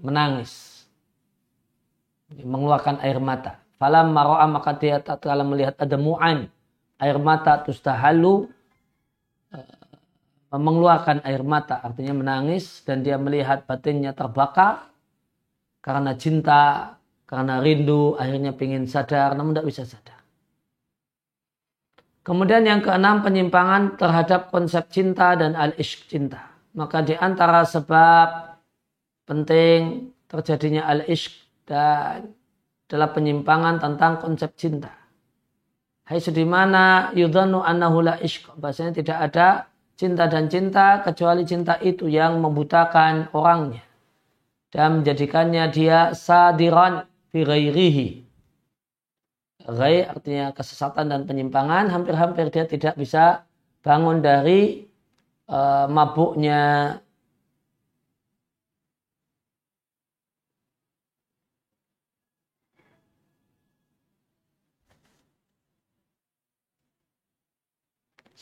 Menangis. 0.00 0.88
Mengeluarkan 2.32 3.04
air 3.04 3.20
mata. 3.20 3.60
Falam 3.76 4.16
maro'a 4.16 4.48
maka 4.48 4.72
dia 4.72 5.04
tak 5.04 5.20
tatkala 5.20 5.44
melihat 5.44 5.76
ada 5.76 6.00
mu'an 6.00 6.48
air 6.98 7.18
mata 7.18 7.62
tustahalu 7.62 8.50
eh, 9.54 9.74
mengeluarkan 10.52 11.22
air 11.24 11.42
mata 11.46 11.80
artinya 11.80 12.14
menangis 12.14 12.82
dan 12.82 13.00
dia 13.00 13.16
melihat 13.16 13.64
batinnya 13.64 14.12
terbakar 14.12 14.90
karena 15.82 16.12
cinta 16.18 16.94
karena 17.28 17.62
rindu 17.62 18.18
akhirnya 18.18 18.52
ingin 18.56 18.84
sadar 18.84 19.32
namun 19.38 19.54
tidak 19.54 19.68
bisa 19.68 19.84
sadar 19.86 20.18
Kemudian 22.28 22.60
yang 22.60 22.84
keenam 22.84 23.24
penyimpangan 23.24 23.96
terhadap 23.96 24.52
konsep 24.52 24.84
cinta 24.92 25.32
dan 25.32 25.56
al-ishq 25.56 26.12
cinta. 26.12 26.52
Maka 26.76 27.00
di 27.00 27.16
antara 27.16 27.64
sebab 27.64 28.60
penting 29.24 30.12
terjadinya 30.28 30.84
al-ishq 30.92 31.32
dan 31.64 32.28
adalah 32.84 33.16
penyimpangan 33.16 33.80
tentang 33.80 34.20
konsep 34.20 34.52
cinta. 34.60 34.92
Hai 36.08 36.24
sedimana 36.24 37.12
yudhanu 37.12 37.60
annahu 37.60 38.00
la 38.00 38.16
ishq. 38.24 38.48
Bahasanya 38.56 38.96
tidak 38.96 39.18
ada 39.28 39.68
cinta 39.92 40.24
dan 40.24 40.48
cinta 40.48 41.04
kecuali 41.04 41.44
cinta 41.44 41.76
itu 41.84 42.08
yang 42.08 42.40
membutakan 42.40 43.28
orangnya 43.36 43.84
dan 44.72 45.04
menjadikannya 45.04 45.68
dia 45.68 46.16
sadiran 46.16 47.04
fi 47.28 47.44
ghairihi 47.44 48.08
Rai 49.68 50.00
artinya 50.00 50.48
kesesatan 50.56 51.12
dan 51.12 51.28
penyimpangan, 51.28 51.92
hampir-hampir 51.92 52.48
dia 52.48 52.64
tidak 52.64 52.96
bisa 52.96 53.44
bangun 53.84 54.24
dari 54.24 54.88
uh, 55.44 55.84
mabuknya 55.92 56.96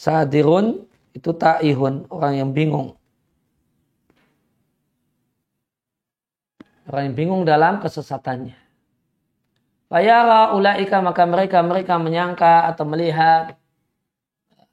Sadirun 0.07 0.87
itu 1.19 1.35
ta'ihun, 1.35 2.07
orang 2.15 2.39
yang 2.39 2.51
bingung. 2.55 2.95
Orang 6.87 7.11
yang 7.11 7.17
bingung 7.19 7.43
dalam 7.43 7.83
kesesatannya. 7.83 8.55
Fayara 9.91 10.55
ulaika 10.55 11.03
maka 11.03 11.27
mereka 11.27 11.59
mereka 11.67 11.99
menyangka 11.99 12.71
atau 12.71 12.87
melihat 12.87 13.59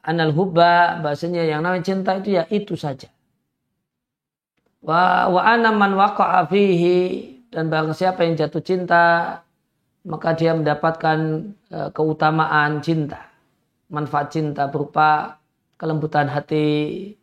anal 0.05 0.29
hubba 0.38 1.01
bahasanya 1.01 1.41
yang 1.49 1.65
namanya 1.65 1.81
cinta 1.81 2.13
itu 2.21 2.38
ya 2.38 2.45
itu 2.53 2.77
saja. 2.77 3.09
Wa 4.86 5.34
wa 5.34 5.41
ana 5.41 5.73
man 5.73 5.97
waqa'a 5.97 6.45
fihi 6.45 7.41
dan 7.49 7.73
barang 7.73 7.97
siapa 7.97 8.21
yang 8.21 8.38
jatuh 8.38 8.61
cinta 8.61 9.05
maka 10.05 10.38
dia 10.38 10.53
mendapatkan 10.53 11.17
uh, 11.73 11.89
keutamaan 11.89 12.86
cinta. 12.86 13.32
Manfaat 13.94 14.34
cinta 14.34 14.66
berupa 14.74 15.38
kelembutan 15.78 16.26
hati, 16.26 17.14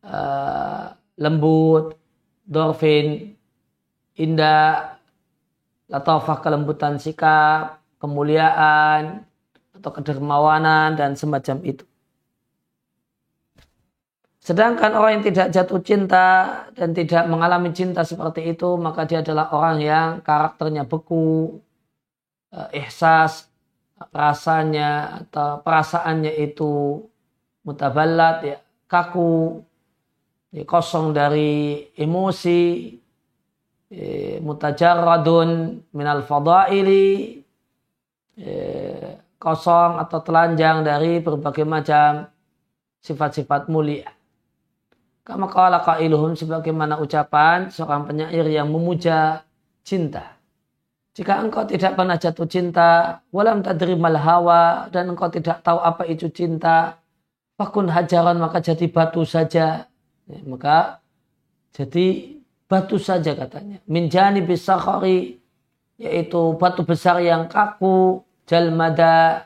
uh, 0.00 0.96
lembut, 1.20 1.92
dorfin, 2.48 3.36
indah, 4.16 4.96
latafah 5.92 6.40
kelembutan 6.40 6.96
sikap, 6.96 7.84
kemuliaan, 8.00 9.28
atau 9.76 9.90
kedermawanan, 9.92 10.96
dan 10.96 11.12
semacam 11.20 11.60
itu. 11.68 11.84
Sedangkan 14.40 14.96
orang 14.96 15.20
yang 15.20 15.24
tidak 15.28 15.52
jatuh 15.52 15.84
cinta 15.84 16.26
dan 16.72 16.96
tidak 16.96 17.28
mengalami 17.28 17.76
cinta 17.76 18.00
seperti 18.08 18.56
itu, 18.56 18.80
maka 18.80 19.04
dia 19.04 19.20
adalah 19.20 19.52
orang 19.52 19.76
yang 19.84 20.08
karakternya 20.24 20.88
beku, 20.88 21.60
eh, 22.56 22.80
ihsas, 22.80 23.49
rasanya 24.08 25.20
atau 25.24 25.60
perasaannya 25.60 26.32
itu 26.40 27.04
mutabalat, 27.66 28.36
ya, 28.42 28.56
kaku, 28.88 29.60
ya, 30.56 30.64
kosong 30.64 31.12
dari 31.12 31.84
emosi, 31.94 32.96
Eh, 33.90 34.38
mutajarradun 34.38 35.82
minal 35.90 36.22
fadaili 36.22 37.42
eh, 38.38 39.18
kosong 39.34 39.98
atau 39.98 40.22
telanjang 40.22 40.86
dari 40.86 41.18
berbagai 41.18 41.66
macam 41.66 42.30
sifat-sifat 43.02 43.66
mulia. 43.66 44.14
Kama 45.26 45.50
kala 45.50 45.82
kailuhum 45.82 46.38
sebagaimana 46.38 47.02
ucapan 47.02 47.66
seorang 47.74 48.06
penyair 48.06 48.46
yang 48.46 48.70
memuja 48.70 49.42
cinta. 49.82 50.38
Jika 51.20 51.36
engkau 51.44 51.68
tidak 51.68 52.00
pernah 52.00 52.16
jatuh 52.16 52.48
cinta, 52.48 53.20
walam 53.28 53.60
tadrimal 53.60 54.16
hawa, 54.16 54.88
dan 54.88 55.12
engkau 55.12 55.28
tidak 55.28 55.60
tahu 55.60 55.76
apa 55.76 56.08
itu 56.08 56.32
cinta, 56.32 56.96
fakun 57.60 57.92
hajaran 57.92 58.40
maka 58.40 58.64
jadi 58.64 58.88
batu 58.88 59.28
saja. 59.28 59.84
Ya, 60.24 60.40
maka 60.48 61.04
jadi 61.76 62.40
batu 62.64 62.96
saja 62.96 63.36
katanya. 63.36 63.84
Minjani 63.84 64.40
bisakhari 64.40 65.36
yaitu 66.00 66.56
batu 66.56 66.88
besar 66.88 67.20
yang 67.20 67.52
kaku 67.52 68.24
jalmada 68.48 69.44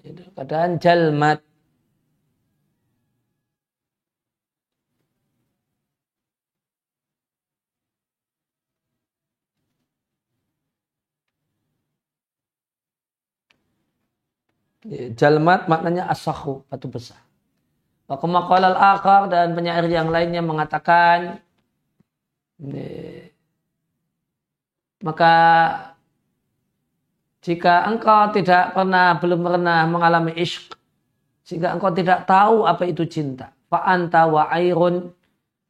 keadaan 0.00 0.80
jalmat 0.80 1.44
Jalmat 15.16 15.64
maknanya 15.64 16.12
asahu, 16.12 16.60
batu 16.68 16.92
besar. 16.92 17.16
Wakumakolal 18.04 18.76
akar 18.76 19.32
dan 19.32 19.56
penyair 19.56 19.88
yang 19.88 20.12
lainnya 20.12 20.44
mengatakan 20.44 21.40
maka 25.00 25.34
jika 27.44 27.84
engkau 27.88 28.32
tidak 28.32 28.72
pernah 28.72 29.16
belum 29.20 29.40
pernah 29.44 29.84
mengalami 29.88 30.32
ishq 30.36 30.72
sehingga 31.44 31.76
engkau 31.76 31.92
tidak 31.92 32.24
tahu 32.24 32.64
apa 32.64 32.88
itu 32.88 33.04
cinta 33.04 33.52
fa'anta 33.68 34.24
wa 34.28 34.48
airun 34.48 35.12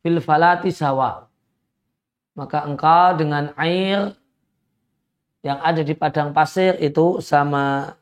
fil 0.02 0.22
falati 0.22 0.70
sawa 0.70 1.26
maka 2.38 2.62
engkau 2.62 3.18
dengan 3.18 3.50
air 3.58 4.14
yang 5.42 5.58
ada 5.62 5.82
di 5.82 5.94
padang 5.98 6.30
pasir 6.30 6.78
itu 6.78 7.18
sama 7.18 7.94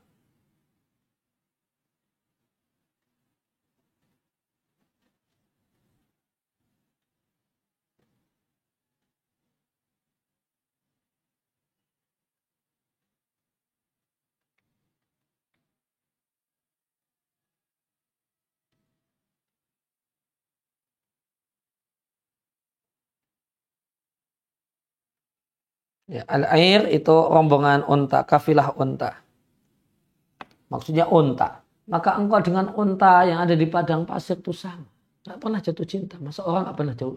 Ya, 26.13 26.29
al-air 26.29 26.93
itu 26.93 27.09
rombongan 27.09 27.89
unta, 27.89 28.21
kafilah 28.29 28.77
unta. 28.77 29.17
Maksudnya 30.69 31.09
unta. 31.09 31.65
Maka 31.89 32.21
engkau 32.21 32.45
dengan 32.45 32.69
unta 32.77 33.25
yang 33.25 33.41
ada 33.41 33.57
di 33.57 33.65
padang 33.65 34.05
pasir 34.05 34.37
itu 34.37 34.53
sama. 34.53 34.85
Tidak 35.25 35.41
pernah 35.41 35.65
jatuh 35.65 35.89
cinta. 35.89 36.21
Masa 36.21 36.45
orang 36.45 36.69
tidak 36.69 36.77
pernah 36.77 36.95
jatuh, 36.95 37.17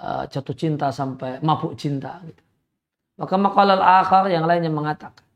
uh, 0.00 0.24
jatuh 0.24 0.56
cinta 0.56 0.88
sampai 0.88 1.44
mabuk 1.44 1.76
cinta. 1.76 2.16
Gitu. 2.24 2.42
Maka 3.20 3.34
makalal 3.36 3.82
akhar 3.84 4.24
yang 4.32 4.48
lainnya 4.48 4.72
mengatakan. 4.72 5.28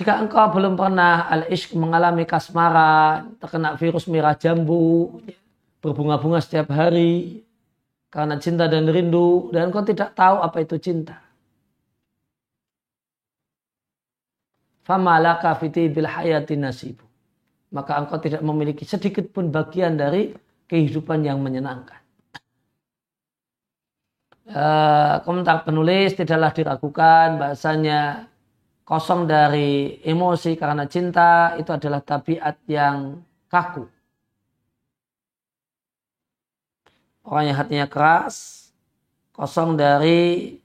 Jika 0.00 0.16
engkau 0.16 0.48
belum 0.54 0.78
pernah 0.78 1.28
al-ishq 1.28 1.76
mengalami 1.76 2.24
kasmaran, 2.24 3.36
terkena 3.36 3.76
virus 3.76 4.06
merah 4.08 4.32
jambu, 4.32 5.18
berbunga-bunga 5.84 6.38
setiap 6.38 6.70
hari, 6.70 7.42
karena 8.08 8.40
cinta 8.40 8.64
dan 8.66 8.88
rindu 8.88 9.52
dan 9.52 9.68
kau 9.68 9.84
tidak 9.84 10.16
tahu 10.16 10.40
apa 10.40 10.64
itu 10.64 10.76
cinta. 10.80 11.20
Famalaka 14.88 15.52
fiti 15.60 15.92
bil 15.92 16.08
hayati 16.08 16.56
nasibu. 16.56 17.04
Maka 17.68 18.00
engkau 18.00 18.16
tidak 18.16 18.40
memiliki 18.40 18.88
sedikit 18.88 19.28
pun 19.28 19.52
bagian 19.52 20.00
dari 20.00 20.32
kehidupan 20.64 21.20
yang 21.20 21.44
menyenangkan. 21.44 22.00
Uh, 24.48 25.20
komentar 25.28 25.60
penulis 25.68 26.16
tidaklah 26.16 26.48
diragukan 26.56 27.36
bahasanya 27.36 28.32
kosong 28.88 29.28
dari 29.28 30.00
emosi 30.00 30.56
karena 30.56 30.88
cinta 30.88 31.52
itu 31.60 31.68
adalah 31.68 32.00
tabiat 32.00 32.56
yang 32.64 33.20
kaku 33.52 33.84
orang 37.28 37.52
yang 37.52 37.56
hatinya 37.60 37.86
keras, 37.86 38.68
kosong 39.36 39.76
dari 39.76 40.56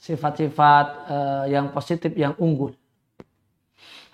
sifat-sifat 0.00 0.86
uh, 1.06 1.44
yang 1.46 1.68
positif 1.68 2.16
yang 2.16 2.32
unggul. 2.40 2.72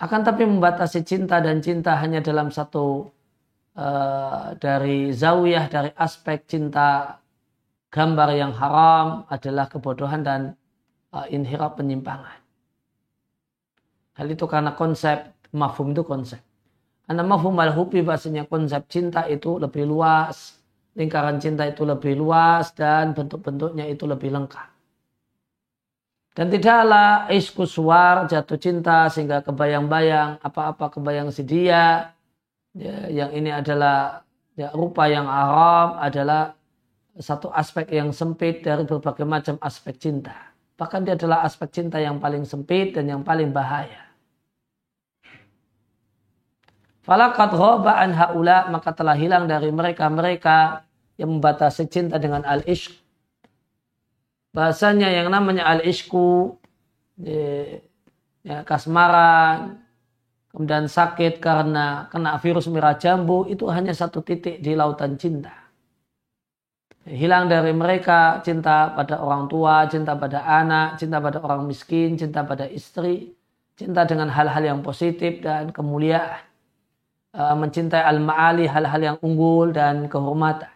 Akan 0.03 0.27
tapi 0.27 0.43
membatasi 0.43 1.07
cinta 1.07 1.39
dan 1.39 1.63
cinta 1.63 1.95
hanya 1.95 2.19
dalam 2.19 2.51
satu 2.51 3.15
uh, 3.79 4.59
dari 4.59 5.15
zawiyah 5.15 5.71
dari 5.71 5.95
aspek 5.95 6.43
cinta 6.51 7.23
gambar 7.95 8.29
yang 8.35 8.51
haram 8.59 9.23
adalah 9.31 9.71
kebodohan 9.71 10.27
dan 10.27 10.41
uh, 11.15 11.31
inhirap 11.31 11.79
penyimpangan. 11.79 12.43
Hal 14.19 14.27
itu 14.27 14.47
karena 14.51 14.75
konsep 14.75 15.31
mafhum 15.55 15.95
itu 15.95 16.03
konsep. 16.03 16.43
Karena 17.07 17.23
mafhum 17.23 17.55
al-hubi 17.63 18.03
bahasanya 18.03 18.51
konsep 18.51 18.83
cinta 18.91 19.31
itu 19.31 19.63
lebih 19.63 19.87
luas, 19.87 20.64
lingkaran 20.95 21.43
cinta 21.43 21.67
itu 21.67 21.83
lebih 21.83 22.15
luas 22.19 22.71
dan 22.75 23.13
bentuk-bentuknya 23.15 23.91
itu 23.91 24.07
lebih 24.07 24.31
lengkap. 24.31 24.69
Dan 26.35 26.51
tidaklah 26.51 27.31
isku 27.31 27.63
suar 27.63 28.27
jatuh 28.27 28.59
cinta 28.59 29.07
sehingga 29.07 29.39
kebayang-bayang 29.47 30.43
apa-apa 30.43 30.91
kebayang 30.99 31.31
si 31.31 31.47
dia. 31.47 32.11
Ya, 32.75 33.07
yang 33.07 33.31
ini 33.31 33.55
adalah 33.55 34.27
ya, 34.59 34.75
rupa 34.75 35.07
yang 35.07 35.31
haram 35.31 35.95
adalah 36.03 36.59
satu 37.15 37.55
aspek 37.55 37.87
yang 37.95 38.11
sempit 38.11 38.67
dari 38.67 38.83
berbagai 38.83 39.23
macam 39.23 39.55
aspek 39.63 39.95
cinta. 39.95 40.35
Bahkan 40.75 41.07
dia 41.07 41.15
adalah 41.15 41.47
aspek 41.47 41.71
cinta 41.71 42.03
yang 42.03 42.19
paling 42.19 42.43
sempit 42.43 42.99
dan 42.99 43.07
yang 43.07 43.23
paling 43.23 43.55
bahaya. 43.55 44.04
Falakat 47.05 47.53
roba 47.53 48.01
an 48.01 48.17
haula 48.17 48.73
maka 48.73 48.97
telah 48.97 49.13
hilang 49.13 49.45
dari 49.45 49.69
mereka-mereka 49.69 50.89
yang 51.21 51.37
membatasi 51.37 51.85
cinta 51.93 52.17
dengan 52.17 52.41
al-ishq. 52.49 52.97
Bahasanya 54.57 55.13
yang 55.13 55.29
namanya 55.29 55.69
al-ishku 55.69 56.57
ya, 57.21 58.65
kasmaran 58.65 59.85
kemudian 60.49 60.89
sakit 60.89 61.45
karena 61.45 62.09
kena 62.09 62.41
virus 62.41 62.73
merah 62.73 62.97
jambu 62.97 63.45
itu 63.53 63.69
hanya 63.69 63.93
satu 63.93 64.25
titik 64.25 64.65
di 64.65 64.73
lautan 64.73 65.21
cinta. 65.21 65.53
Hilang 67.05 67.53
dari 67.53 67.77
mereka 67.77 68.41
cinta 68.41 68.97
pada 68.97 69.21
orang 69.21 69.45
tua 69.45 69.85
cinta 69.93 70.17
pada 70.17 70.41
anak 70.41 70.97
cinta 70.97 71.21
pada 71.21 71.37
orang 71.45 71.69
miskin 71.69 72.17
cinta 72.17 72.41
pada 72.49 72.65
istri 72.65 73.37
cinta 73.77 74.09
dengan 74.09 74.33
hal-hal 74.33 74.65
yang 74.65 74.81
positif 74.81 75.45
dan 75.45 75.69
kemuliaan 75.69 76.54
mencintai 77.35 78.03
al-ma'ali 78.03 78.70
hal-hal 78.70 79.01
yang 79.03 79.18
unggul 79.18 79.74
dan 79.74 80.07
kehormatan 80.07 80.74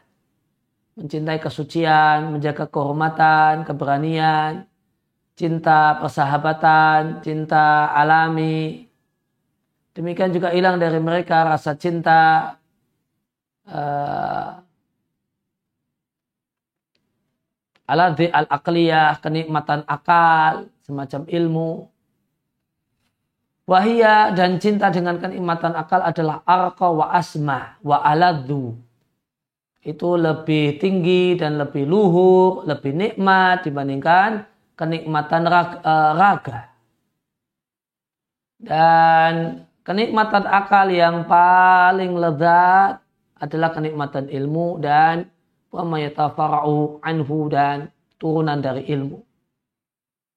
mencintai 0.98 1.38
kesucian, 1.38 2.34
menjaga 2.34 2.66
kehormatan, 2.66 3.62
keberanian, 3.62 4.66
cinta 5.38 5.94
persahabatan, 6.02 7.22
cinta 7.22 7.94
alami. 7.94 8.90
Demikian 9.94 10.34
juga 10.34 10.50
hilang 10.50 10.82
dari 10.82 10.98
mereka 10.98 11.46
rasa 11.46 11.78
cinta 11.78 12.54
uh, 13.70 14.58
al-aqliyah, 17.86 19.22
kenikmatan 19.22 19.86
akal, 19.86 20.66
semacam 20.82 21.22
ilmu. 21.30 21.70
Wahia 23.68 24.32
dan 24.32 24.56
cinta 24.56 24.88
dengan 24.88 25.20
kenikmatan 25.20 25.76
akal 25.76 26.00
adalah 26.00 26.40
arqa 26.48 26.88
wa 26.88 27.12
asma 27.12 27.76
wa 27.84 28.00
aladhu 28.00 28.80
itu 29.88 30.08
lebih 30.20 30.76
tinggi 30.76 31.38
dan 31.38 31.56
lebih 31.56 31.86
luhur, 31.88 32.66
lebih 32.68 32.92
nikmat 32.92 33.62
dibandingkan 33.64 34.44
kenikmatan 34.76 35.42
eh, 35.48 36.12
raga. 36.16 36.58
Dan 38.58 39.64
kenikmatan 39.86 40.44
akal 40.44 40.90
yang 40.90 41.24
paling 41.30 42.18
lezat 42.18 42.98
adalah 43.38 43.70
kenikmatan 43.70 44.26
ilmu 44.26 44.82
dan 44.82 45.30
wamayatafara'u 45.70 46.98
anhu 47.06 47.38
dan 47.46 47.94
turunan 48.18 48.58
dari 48.58 48.82
ilmu. 48.90 49.27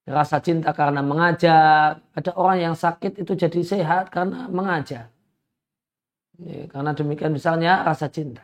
Rasa 0.02 0.42
cinta 0.42 0.74
karena 0.74 0.98
mengajar. 0.98 2.02
Ada 2.14 2.34
orang 2.34 2.58
yang 2.58 2.74
sakit 2.74 3.22
itu 3.22 3.32
jadi 3.38 3.60
sehat 3.62 4.10
karena 4.10 4.50
mengajar. 4.50 5.14
Ya, 6.42 6.66
karena 6.66 6.90
demikian 6.90 7.30
misalnya 7.30 7.86
rasa 7.86 8.10
cinta. 8.10 8.42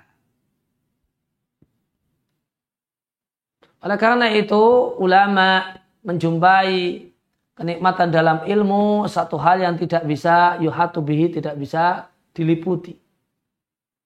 Oleh 3.82 3.98
karena 3.98 4.30
itu 4.34 4.94
ulama 4.98 5.78
menjumpai 6.02 7.10
kenikmatan 7.58 8.10
dalam 8.14 8.46
ilmu 8.46 9.10
satu 9.10 9.34
hal 9.38 9.58
yang 9.62 9.74
tidak 9.74 10.06
bisa 10.06 10.58
yuhatu 10.62 11.02
bihi 11.02 11.42
tidak 11.42 11.58
bisa 11.58 12.06
diliputi. 12.34 12.94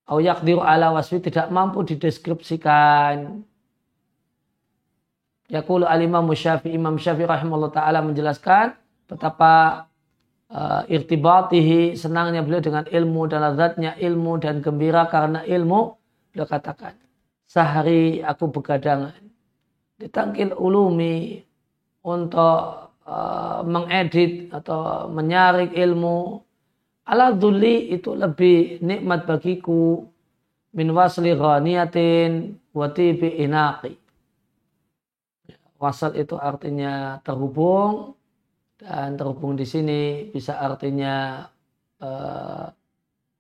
Au 0.09 0.20
ala 0.20 0.92
wasfi 0.92 1.20
tidak 1.20 1.53
mampu 1.53 1.84
dideskripsikan. 1.84 3.44
Yaqulu 5.51 5.88
al-imam 5.88 6.28
Syafi'i 6.30 6.78
Imam 6.78 6.95
Syafi'i 7.01 7.26
rahimahullah 7.26 7.72
taala 7.74 7.99
menjelaskan 8.05 8.78
betapa 9.11 9.86
uh, 10.53 10.86
irtibatihi 10.86 11.99
senangnya 11.99 12.47
beliau 12.47 12.62
dengan 12.62 12.84
ilmu 12.86 13.26
dan 13.26 13.40
lazatnya 13.43 13.99
ilmu 13.99 14.38
dan 14.38 14.62
gembira 14.62 15.11
karena 15.11 15.43
ilmu 15.43 15.99
beliau 16.30 16.47
katakan 16.47 16.95
sehari 17.51 18.22
aku 18.22 18.49
begadangan 18.49 19.18
ditangkil 19.99 20.55
ulumi 20.57 21.43
untuk 22.03 22.90
uh, 23.07 23.61
mengedit 23.62 24.51
atau 24.51 25.07
menyaring 25.11 25.74
ilmu. 25.74 26.43
Ala 27.03 27.34
duli 27.34 27.90
itu 27.90 28.14
lebih 28.14 28.78
nikmat 28.78 29.26
bagiku 29.26 30.07
min 30.70 30.88
wasli 30.95 31.34
ghaniyatin 31.34 32.55
wa 32.70 32.86
tibi 32.95 33.43
inaqi 33.43 34.01
wasal 35.83 36.14
itu 36.14 36.39
artinya 36.39 37.18
terhubung 37.26 38.14
dan 38.78 39.18
terhubung 39.18 39.59
di 39.59 39.66
sini 39.66 40.30
bisa 40.30 40.62
artinya 40.62 41.47
uh, 41.99 42.70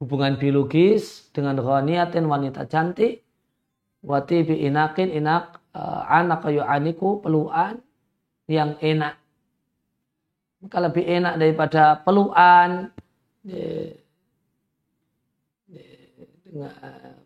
hubungan 0.02 0.34
biologis 0.34 1.30
dengan 1.30 1.62
ghaniyatin 1.62 2.26
wanita 2.26 2.66
cantik 2.66 3.22
wati 4.02 4.42
bi 4.42 4.66
inakin 4.66 5.14
inak 5.14 5.62
uh, 5.78 6.02
anak 6.10 6.42
kayu 6.42 6.66
aniku 6.66 7.22
peluan 7.22 7.78
yang 8.50 8.74
enak. 8.82 9.14
Maka 10.66 10.78
lebih 10.82 11.06
enak 11.06 11.38
daripada 11.38 12.02
peluan 12.02 12.90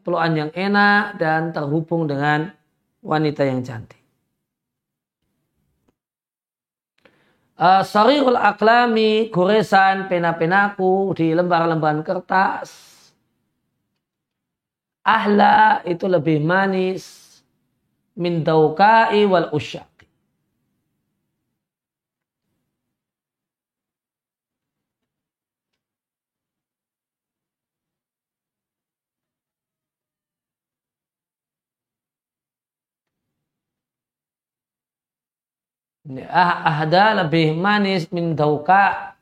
peluan 0.04 0.32
yang 0.38 0.50
enak 0.54 1.18
dan 1.18 1.50
terhubung 1.50 2.06
dengan 2.06 2.52
wanita 3.02 3.42
yang 3.44 3.60
cantik. 3.66 3.95
Uh, 7.56 7.80
Sarirul 7.80 8.36
aklami, 8.36 9.32
goresan 9.32 10.12
pena-penaku 10.12 11.16
di 11.16 11.32
lembar-lembaran 11.32 12.04
kertas. 12.04 12.68
Ahla 15.08 15.80
itu 15.88 16.04
lebih 16.04 16.44
manis 16.44 17.40
min 18.12 18.44
daukai 18.44 19.24
wal 19.24 19.48
usyaq. 19.56 19.88
Ah, 19.88 20.04
ahda 36.30 37.26
lebih 37.26 37.54
manis 37.58 38.06
min 38.14 38.38
dauka 38.38 39.14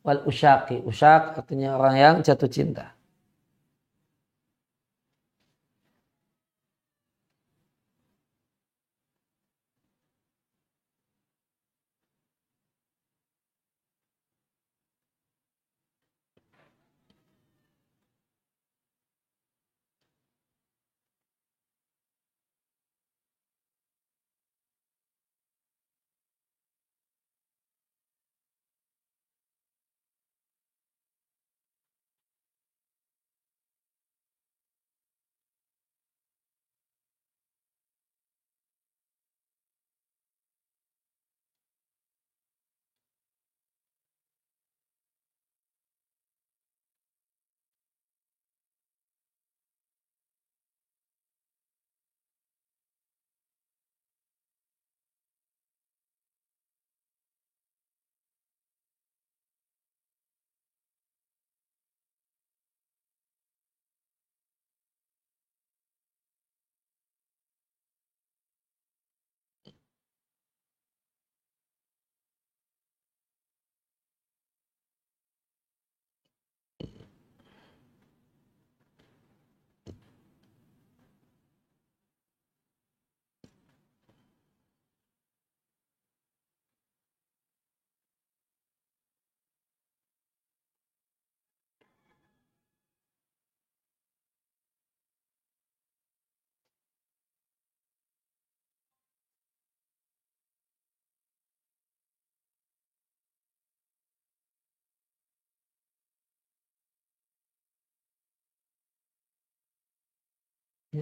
wal 0.00 0.24
usyaki. 0.24 0.80
Usyak 0.82 1.38
artinya 1.38 1.76
orang 1.76 1.94
yang 1.96 2.14
jatuh 2.24 2.48
cinta. 2.48 2.96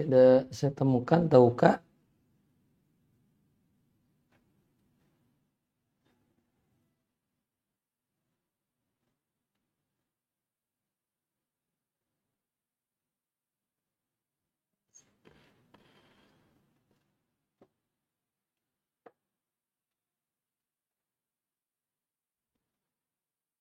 Ada, 0.06 0.46
saya 0.54 0.70
temukan 0.78 1.20
tahukah 1.26 1.82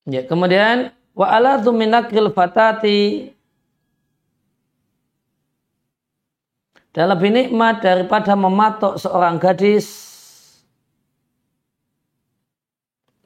Ya, 0.09 0.25
kemudian 0.25 0.89
wa 1.13 1.29
ala 1.29 1.61
fatati 2.33 3.29
dan 6.99 7.15
lebih 7.15 7.31
nikmat 7.31 7.79
daripada 7.79 8.35
mematok 8.35 8.99
seorang 8.99 9.39
gadis 9.39 9.87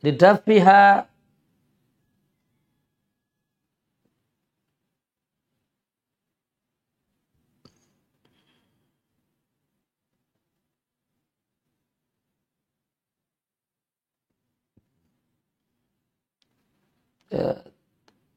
lidafiha 0.05 1.09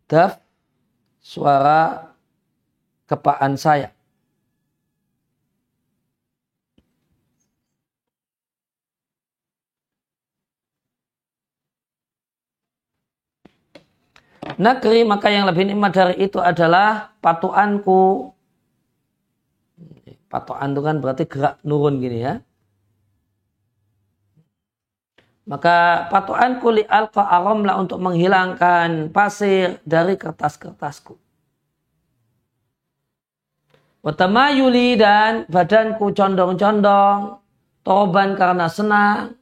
daf 0.08 0.40
suara 1.20 2.08
kepaan 3.04 3.60
saya. 3.60 3.95
Negeri 14.54 15.02
maka 15.02 15.26
yang 15.34 15.50
lebih 15.50 15.66
nikmat 15.66 15.90
dari 15.90 16.14
itu 16.22 16.38
adalah 16.38 17.10
patuanku. 17.18 18.30
Patuan 20.30 20.74
itu 20.74 20.82
kan 20.82 20.96
berarti 21.02 21.24
gerak 21.26 21.58
nurun 21.66 21.98
gini 21.98 22.18
ya. 22.22 22.38
Maka 25.46 26.10
patuan 26.10 26.58
kuli 26.58 26.82
alqa 26.86 27.22
aramla 27.22 27.78
untuk 27.78 28.02
menghilangkan 28.02 29.14
pasir 29.14 29.78
dari 29.86 30.18
kertas-kertasku. 30.18 31.14
Watamayuli 34.02 34.98
dan 34.98 35.46
badanku 35.46 36.10
condong-condong. 36.14 37.42
Toban 37.86 38.34
karena 38.34 38.66
senang. 38.66 39.38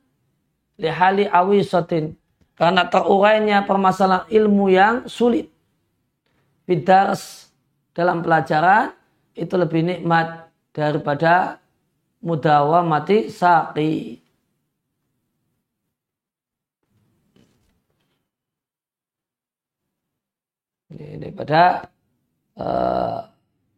Lihali 0.76 1.24
awisotin. 1.24 2.16
Karena 2.54 2.86
terurainya 2.86 3.66
permasalahan 3.66 4.30
ilmu 4.30 4.66
yang 4.70 4.94
sulit. 5.10 5.50
Bidars 6.64 7.50
dalam 7.90 8.22
pelajaran 8.22 8.94
itu 9.34 9.54
lebih 9.58 9.82
nikmat 9.82 10.48
daripada 10.70 11.58
mudawamati 12.22 13.28
saqi. 13.28 14.24
daripada 20.94 21.90
uh, 22.54 23.26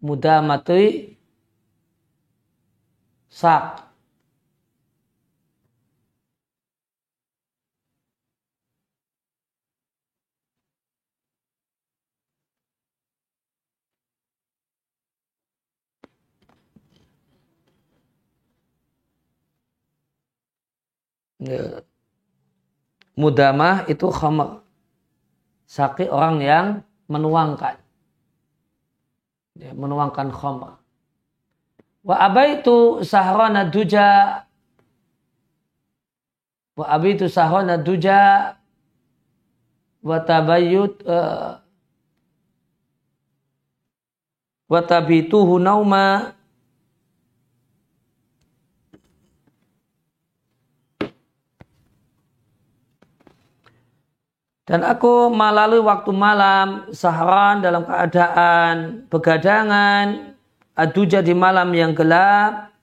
muda 0.04 0.44
mati 0.44 1.16
sak 3.32 3.85
ya. 21.40 21.82
mudamah 23.16 23.88
itu 23.88 24.08
khamar 24.12 24.66
sakit 25.66 26.08
orang 26.08 26.40
yang 26.40 26.66
menuangkan. 27.10 27.76
Ya, 29.56 29.72
menuangkan 29.74 30.30
khamr. 30.30 30.78
Wa 32.06 32.16
abaitu 32.22 33.02
sahrana 33.02 33.66
duja 33.66 34.44
wa 36.76 36.86
abaitu 36.86 37.26
sahrana 37.26 37.80
duja 37.80 38.52
wa 40.04 40.18
tabayyut 40.22 41.02
uh, 41.02 41.58
wa 44.70 44.80
tabituhu 44.84 45.58
nauma 45.58 46.35
Dan 54.66 54.82
aku 54.82 55.30
melalui 55.30 55.78
waktu 55.78 56.10
malam 56.10 56.90
sahran 56.90 57.62
dalam 57.62 57.86
keadaan 57.86 59.06
begadangan, 59.06 60.34
aduja 60.74 61.22
di 61.22 61.30
malam 61.38 61.70
yang 61.70 61.94
gelap, 61.94 62.74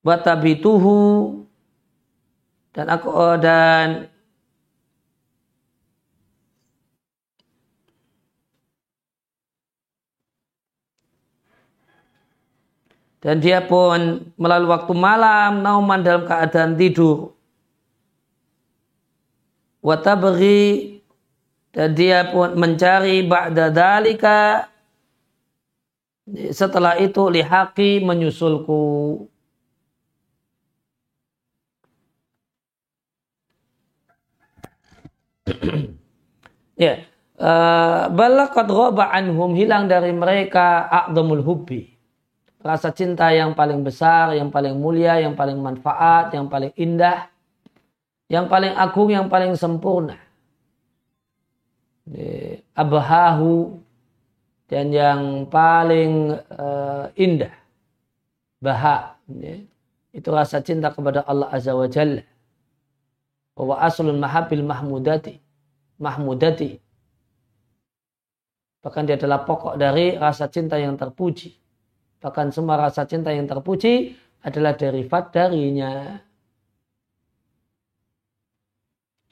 watabituhu. 0.00 1.44
Dan 2.72 2.88
aku 2.88 3.08
oh, 3.12 3.36
dan 3.36 4.08
dan 13.20 13.36
dia 13.44 13.60
pun 13.60 14.24
melalui 14.40 14.72
waktu 14.72 14.92
malam 14.96 15.60
nauman 15.60 16.00
dalam 16.00 16.24
keadaan 16.24 16.74
tidur 16.80 17.34
watabri 19.84 20.96
dan 21.76 21.92
dia 21.92 22.32
pun 22.32 22.56
mencari 22.56 23.20
ba'da 23.28 23.68
dalika 23.68 24.72
setelah 26.48 26.96
itu 26.96 27.28
lihaki 27.28 28.00
menyusulku. 28.00 29.28
Ya 36.80 37.04
uh, 37.36 38.08
balaqad 38.08 38.66
ghaba 38.72 39.12
anhum 39.12 39.52
hilang 39.52 39.84
dari 39.84 40.16
mereka 40.16 40.88
a'dhamul 40.88 41.44
hubbi. 41.44 41.92
Rasa 42.64 42.88
cinta 42.96 43.28
yang 43.28 43.52
paling 43.52 43.84
besar 43.84 44.32
yang 44.32 44.48
paling 44.48 44.80
mulia 44.80 45.20
yang 45.20 45.36
paling 45.36 45.60
manfaat 45.60 46.32
yang 46.32 46.48
paling 46.48 46.72
indah 46.80 47.33
yang 48.28 48.48
paling 48.48 48.72
agung, 48.72 49.10
yang 49.12 49.28
paling 49.28 49.52
sempurna. 49.54 50.16
Abahahu 52.74 53.80
dan 54.68 54.92
yang 54.92 55.48
paling 55.48 56.36
uh, 56.52 57.08
indah. 57.16 57.52
Baha. 58.60 59.16
Itu 60.14 60.28
rasa 60.32 60.60
cinta 60.64 60.92
kepada 60.92 61.24
Allah 61.24 61.48
Azza 61.52 61.72
wa 61.76 61.88
Jalla. 61.88 62.24
Wa 63.54 63.76
aslun 63.84 64.18
mahabil 64.18 64.64
mahmudati. 64.64 65.38
Mahmudati. 66.00 66.80
Bahkan 68.84 69.02
dia 69.08 69.16
adalah 69.16 69.48
pokok 69.48 69.80
dari 69.80 70.12
rasa 70.20 70.52
cinta 70.52 70.76
yang 70.76 71.00
terpuji. 71.00 71.56
Bahkan 72.20 72.52
semua 72.52 72.76
rasa 72.76 73.08
cinta 73.08 73.32
yang 73.32 73.48
terpuji 73.48 74.12
adalah 74.44 74.76
derivat 74.76 75.32
darinya. 75.32 76.20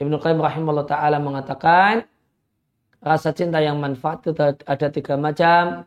Ibnu 0.03 0.18
Qayyim 0.18 0.42
rahimahullah 0.42 0.88
ta'ala 0.90 1.18
mengatakan 1.22 2.03
rasa 2.98 3.30
cinta 3.30 3.62
yang 3.62 3.78
manfaat 3.78 4.26
itu 4.26 4.34
ada 4.42 4.86
tiga 4.90 5.14
macam. 5.14 5.86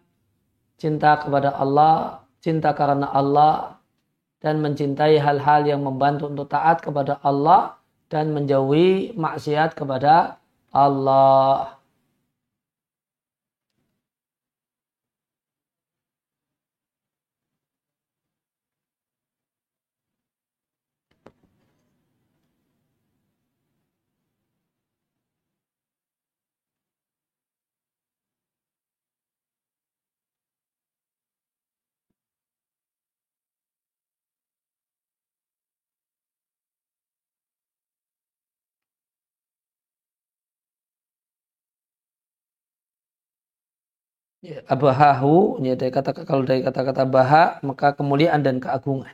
Cinta 0.76 1.16
kepada 1.20 1.56
Allah, 1.56 2.24
cinta 2.44 2.76
karena 2.76 3.08
Allah, 3.12 3.80
dan 4.44 4.60
mencintai 4.60 5.16
hal-hal 5.20 5.64
yang 5.68 5.82
membantu 5.88 6.28
untuk 6.32 6.48
taat 6.52 6.84
kepada 6.84 7.20
Allah 7.24 7.80
dan 8.12 8.36
menjauhi 8.36 9.16
maksiat 9.16 9.74
kepada 9.74 10.38
Allah. 10.76 11.76
Ya, 44.35 44.35
abahahu, 44.74 45.62
ya 45.68 45.74
dari 45.80 45.92
kata 45.98 46.12
kalau 46.30 46.44
dari 46.50 46.62
kata-kata 46.68 47.04
baha 47.16 47.44
maka 47.68 47.88
kemuliaan 47.98 48.42
dan 48.46 48.58
keagungan. 48.64 49.14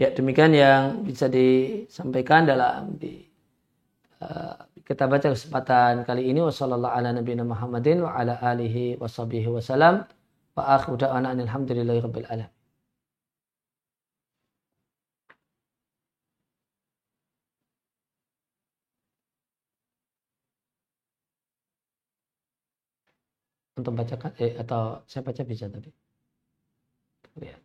Ya 0.00 0.08
demikian 0.10 0.52
yang 0.56 1.06
bisa 1.06 1.30
disampaikan 1.30 2.42
dalam 2.42 2.98
di, 2.98 3.22
uh, 4.18 4.58
kita 4.82 5.04
baca 5.06 5.30
kesempatan 5.30 6.02
kali 6.08 6.22
ini 6.30 6.40
ala 6.42 7.08
nabiyina 7.14 7.44
Muhammadin 7.46 8.02
wa 8.02 8.10
ala 8.18 8.34
alihi 8.42 8.98
washabihi 8.98 9.46
wasallam 9.46 10.02
wa 10.58 10.62
akhiru 10.74 10.98
da'wana 10.98 11.30
alhamdulillahi 11.38 12.00
rabbil 12.02 12.26
alamin. 12.26 12.61
Untuk 23.82 23.94
bacakan 24.00 24.30
eh, 24.44 24.52
atau 24.62 24.82
saya 25.10 25.22
baca 25.26 25.42
bisa 25.52 25.66
tadi 25.74 25.90
lihat 27.40 27.62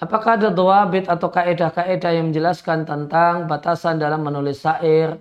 Apakah 0.00 0.32
ada 0.40 0.48
dua 0.48 0.88
bit 0.92 1.06
atau 1.14 1.28
kaedah-kaedah 1.36 2.10
yang 2.16 2.32
menjelaskan 2.32 2.88
tentang 2.88 3.44
batasan 3.44 4.00
dalam 4.00 4.24
menulis 4.24 4.64
syair 4.64 5.20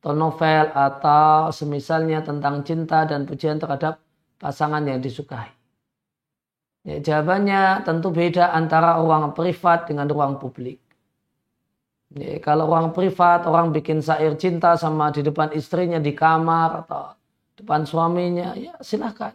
atau 0.00 0.12
novel 0.16 0.66
atau 0.72 1.52
semisalnya 1.52 2.24
tentang 2.24 2.64
cinta 2.68 3.04
dan 3.04 3.28
pujian 3.28 3.60
terhadap 3.60 4.00
pasangan 4.40 4.80
yang 4.88 5.00
disukai? 5.04 5.63
Ya, 6.84 7.00
jawabannya 7.00 7.80
tentu 7.88 8.12
beda 8.12 8.52
antara 8.52 9.00
ruang 9.00 9.32
privat 9.32 9.88
dengan 9.88 10.04
ruang 10.04 10.36
publik. 10.36 10.84
Ya, 12.12 12.36
kalau 12.44 12.68
ruang 12.68 12.92
privat 12.92 13.48
orang 13.48 13.72
bikin 13.72 14.04
syair 14.04 14.36
cinta 14.36 14.76
sama 14.76 15.08
di 15.08 15.24
depan 15.24 15.48
istrinya 15.56 15.96
di 15.96 16.12
kamar 16.12 16.84
atau 16.84 17.16
depan 17.56 17.88
suaminya, 17.88 18.52
ya 18.52 18.76
silahkan. 18.84 19.32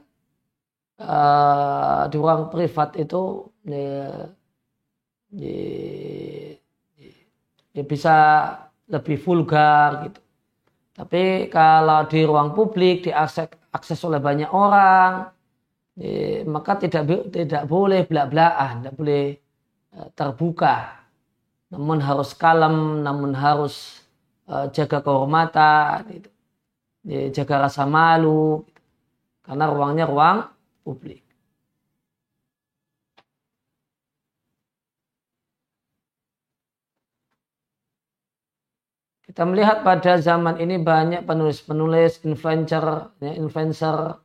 Uh, 0.99 2.05
di 2.11 2.15
ruang 2.21 2.51
privat 2.53 2.93
itu 2.99 3.49
ya, 3.65 4.29
ya, 5.33 5.57
ya 7.73 7.83
bisa 7.87 8.15
lebih 8.85 9.17
vulgar 9.25 10.05
gitu. 10.05 10.21
Tapi 10.93 11.49
kalau 11.49 12.05
di 12.05 12.19
ruang 12.27 12.53
publik 12.53 13.09
diakses 13.09 13.49
akses 13.73 13.99
oleh 14.05 14.19
banyak 14.21 14.51
orang, 14.51 15.31
eh, 15.99 16.41
maka 16.47 16.71
tidak 16.83 17.03
tidak 17.35 17.63
boleh 17.73 18.01
belak-belakan, 18.09 18.71
tidak 18.81 18.95
boleh 18.99 19.23
eh, 19.95 20.09
terbuka. 20.17 20.75
Namun 21.73 21.99
harus 22.01 22.29
kalem, 22.33 23.05
namun 23.05 23.31
harus 23.37 23.75
eh, 24.49 24.65
jaga 24.75 24.97
kehormatan, 25.05 25.97
gitu. 26.15 26.29
jaga 27.37 27.55
rasa 27.69 27.83
malu, 27.87 28.65
gitu. 28.67 28.81
karena 29.45 29.65
ruangnya 29.71 30.05
ruang 30.11 30.37
publik. 30.85 31.21
Kita 39.29 39.45
melihat 39.45 39.85
pada 39.85 40.17
zaman 40.17 40.57
ini 40.57 40.81
banyak 40.81 41.21
penulis-penulis, 41.29 42.25
influencer, 42.25 43.13
ya, 43.21 43.31
influencer 43.37 44.17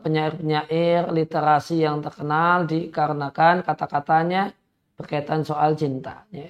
penyair-penyair 0.00 1.12
literasi 1.12 1.84
yang 1.84 2.00
terkenal 2.00 2.64
dikarenakan 2.64 3.60
kata-katanya 3.60 4.56
berkaitan 4.96 5.44
soal 5.44 5.76
cinta. 5.76 6.24
Ya. 6.32 6.48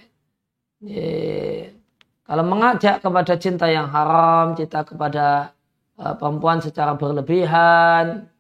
Ya. 0.83 1.75
Kalau 2.23 2.45
mengajak 2.47 3.03
kepada 3.03 3.35
cinta 3.35 3.67
yang 3.67 3.91
haram, 3.91 4.55
cinta 4.55 4.87
kepada 4.87 5.51
uh, 5.99 6.15
perempuan 6.15 6.63
secara 6.63 6.95
berlebihan, 6.95 8.31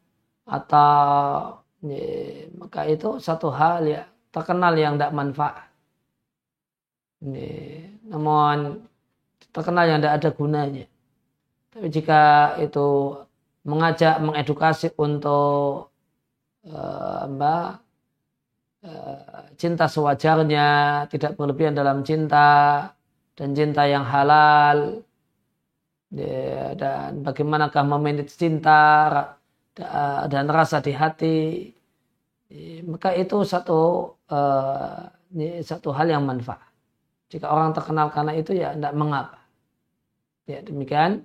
atau 0.46 1.58
ya, 1.82 2.46
maka 2.54 2.86
itu 2.86 3.18
satu 3.18 3.50
hal 3.50 3.82
ya 3.86 4.02
terkenal 4.30 4.74
yang 4.78 4.94
tidak 4.94 5.14
manfaat. 5.18 5.66
Ya. 7.26 7.90
Namun 8.06 8.86
terkenal 9.50 9.90
yang 9.90 9.98
tidak 9.98 10.14
ada 10.22 10.30
gunanya. 10.30 10.84
Tapi 11.72 11.88
jika 11.88 12.54
itu 12.60 13.16
mengajak 13.62 14.18
mengedukasi 14.18 14.90
untuk 14.98 15.94
uh, 16.66 17.22
mbak 17.30 17.78
uh, 18.82 19.46
cinta 19.54 19.86
sewajarnya 19.86 20.66
tidak 21.12 21.38
berlebihan 21.38 21.74
dalam 21.74 22.02
cinta 22.02 22.90
dan 23.38 23.48
cinta 23.54 23.82
yang 23.86 24.04
halal. 24.06 25.02
Ya, 26.12 26.76
dan 26.76 27.24
bagaimanakah 27.24 27.88
memanage 27.88 28.36
cinta 28.36 29.32
dan 30.28 30.44
rasa 30.52 30.84
di 30.84 30.92
hati. 30.92 31.72
Ya, 32.52 32.84
maka 32.84 33.16
itu 33.16 33.40
satu 33.48 34.12
uh, 34.28 35.08
satu 35.64 35.88
hal 35.96 36.12
yang 36.12 36.28
manfaat. 36.28 36.68
Jika 37.32 37.48
orang 37.48 37.72
terkenal 37.72 38.12
karena 38.12 38.32
itu 38.36 38.52
ya 38.52 38.76
tidak 38.76 38.92
mengapa. 38.92 39.40
Ya 40.44 40.60
demikian 40.60 41.24